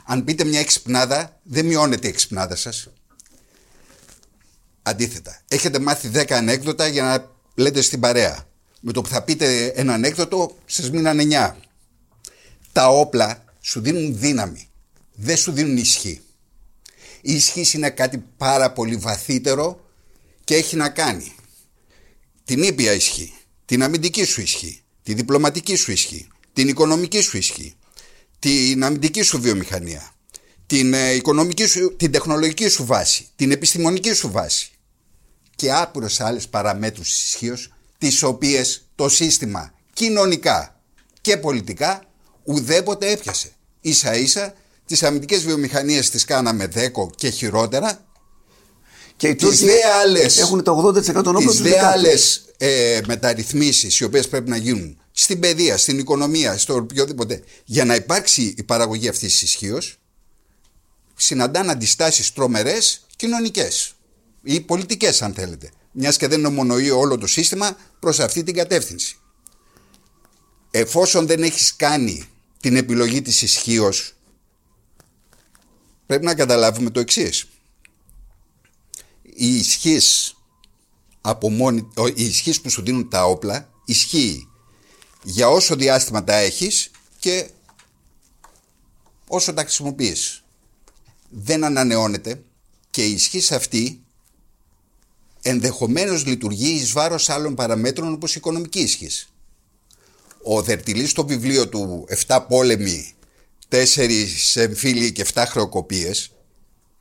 [0.05, 2.89] Αν πείτε μια εξυπνάδα δεν μειώνεται η εξυπνάδα σας.
[4.81, 8.47] Αντίθετα, έχετε μάθει 10 ανέκδοτα για να λέτε στην παρέα.
[8.79, 11.55] Με το που θα πείτε ένα ανέκδοτο, σας μείναν 9.
[12.75, 14.69] Τα όπλα σου δίνουν δύναμη.
[15.13, 16.21] Δεν σου δίνουν ισχύ.
[17.21, 19.85] Η ισχύ είναι κάτι πάρα πολύ βαθύτερο
[20.43, 21.35] και έχει να κάνει
[22.45, 23.33] την ήπια ισχύ,
[23.65, 27.75] την αμυντική σου ισχύ, τη διπλωματική σου ισχύ, την οικονομική σου ισχύ,
[28.39, 30.11] την αμυντική σου βιομηχανία,
[30.65, 34.71] την, ε, οικονομική σου, την τεχνολογική σου βάση, την επιστημονική σου βάση
[35.55, 40.81] και άπειρες άλλες παραμέτρους της ισχύως, τις οποίες το σύστημα κοινωνικά
[41.21, 42.04] και πολιτικά
[42.45, 43.51] ουδέποτε έπιασε.
[43.81, 44.53] Ίσα ίσα
[44.85, 48.05] τις αμυντικές βιομηχανίες τις κάναμε δέκο και χειρότερα
[49.15, 51.93] Και οι τις Τούρκοι δε άλλες, έχουν το 80% των όπλων τις τους δε δεκάτους.
[51.93, 57.85] άλλες ε, μεταρρυθμίσεις οι οποίες πρέπει να γίνουν στην παιδεία, στην οικονομία, στο οποιοδήποτε για
[57.85, 59.97] να υπάρξει η παραγωγή αυτής της ισχύως,
[61.15, 63.93] συναντάνε αντιστάσεις τρομερές κοινωνικές
[64.43, 69.17] ή πολιτικές αν θέλετε μιας και δεν ομονοεί όλο το σύστημα προς αυτή την κατεύθυνση
[70.71, 72.29] εφόσον δεν έχεις κάνει
[72.65, 73.93] την επιλογή της ισχύω,
[76.05, 77.47] πρέπει να καταλάβουμε το εξής.
[79.21, 80.35] Η ισχύς
[81.21, 84.49] από μόνη, ο- η ισχύς που σου δίνουν τα όπλα ισχύει
[85.23, 87.49] για όσο διάστημα τα έχεις και
[89.27, 90.43] όσο τα χρησιμοποιείς.
[91.29, 92.43] Δεν ανανεώνεται
[92.89, 94.03] και η ισχύς αυτή
[95.41, 99.29] ενδεχομένως λειτουργεί εις βάρος άλλων παραμέτρων όπως η οικονομική ισχύς.
[100.47, 103.13] Ο Δερτιλής στο βιβλίο του «7 πόλεμοι,
[103.69, 103.81] 4
[104.53, 106.31] εμφύλιοι και 7 χρεοκοπίες»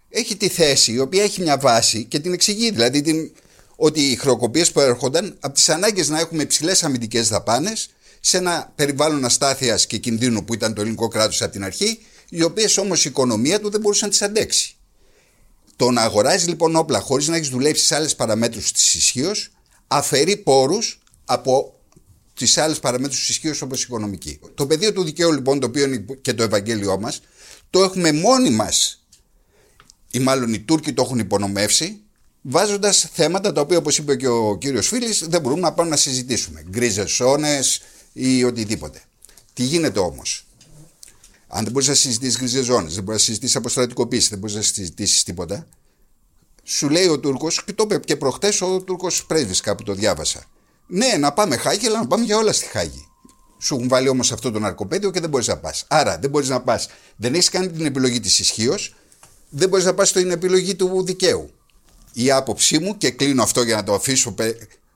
[0.09, 2.70] έχει τη θέση η οποία έχει μια βάση και την εξηγεί.
[2.70, 3.32] Δηλαδή την,
[3.76, 7.90] ότι οι χρεοκοπίες που έρχονταν από τις ανάγκες να έχουμε υψηλές αμυντικές δαπάνες
[8.20, 12.42] σε ένα περιβάλλον αστάθειας και κινδύνου που ήταν το ελληνικό κράτος από την αρχή, οι
[12.42, 14.76] οποίες όμως η οικονομία του δεν μπορούσε να τις αντέξει.
[15.76, 19.51] Το να αγοράζεις λοιπόν όπλα χωρίς να έχεις δουλέψει σε άλλες παραμέτρους της ισχύως,
[19.86, 21.74] αφαιρεί πόρους από
[22.35, 24.41] τις άλλες παραμέτρους της ισχύω όπως η οικονομική.
[24.55, 27.20] Το πεδίο του δικαίου λοιπόν, το οποίο είναι και το Ευαγγέλιό μας,
[27.70, 29.07] το έχουμε μόνοι μας,
[30.11, 32.01] ή μάλλον οι Τούρκοι το έχουν υπονομεύσει,
[32.43, 35.97] βάζοντας θέματα τα οποία, όπως είπε και ο κύριος Φίλης, δεν μπορούμε να πάμε να
[35.97, 36.64] συζητήσουμε.
[36.68, 37.80] Γκρίζες ζώνες
[38.12, 39.03] ή οτιδήποτε.
[39.53, 40.47] Τι γίνεται όμως;
[41.49, 44.62] Αν δεν μπορείς να συζητήσεις γκρίζες ζώνες, δεν μπορείς να συζητήσεις αποστρατικοποίηση, δεν μπορείς να
[44.62, 45.66] συζητήσεις τίποτα,
[46.62, 50.45] σου λέει ο Τούρκος, και το είπε και προχτές ο Τούρκος πρέσβης, κάπου το διάβασα.
[50.87, 53.09] Ναι, να πάμε Χάγη, αλλά να πάμε για όλα στη Χάγη.
[53.59, 55.85] Σου έχουν βάλει όμως αυτό το ναρκοπαίδιο και δεν μπορείς να πας.
[55.89, 56.89] Άρα δεν μπορείς να πας.
[57.16, 58.95] Δεν έχεις κάνει την επιλογή της ισχύως,
[59.49, 61.51] δεν μπορείς να πας στην επιλογή του δικαίου.
[62.12, 64.35] Η άποψή μου, και κλείνω αυτό για να το αφήσω,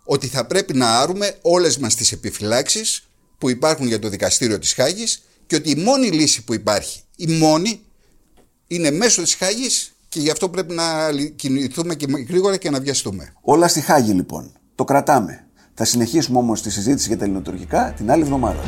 [0.04, 3.08] ότι θα πρέπει να άρουμε όλες μας τις επιφυλάξεις
[3.38, 7.26] που υπάρχουν για το δικαστήριο της Χάγης και ότι η μόνη λύση που υπάρχει, η
[7.26, 7.80] μόνη,
[8.66, 13.32] είναι μέσω της Χάγης και γι' αυτό πρέπει να κινηθούμε και γρήγορα και να βιαστούμε.
[13.40, 14.52] Όλα στη Χάγη λοιπόν.
[14.74, 15.47] Το κρατάμε.
[15.80, 18.60] Θα συνεχίσουμε όμως τη συζήτηση για τα ελληνοτουρκικά την άλλη εβδομάδα.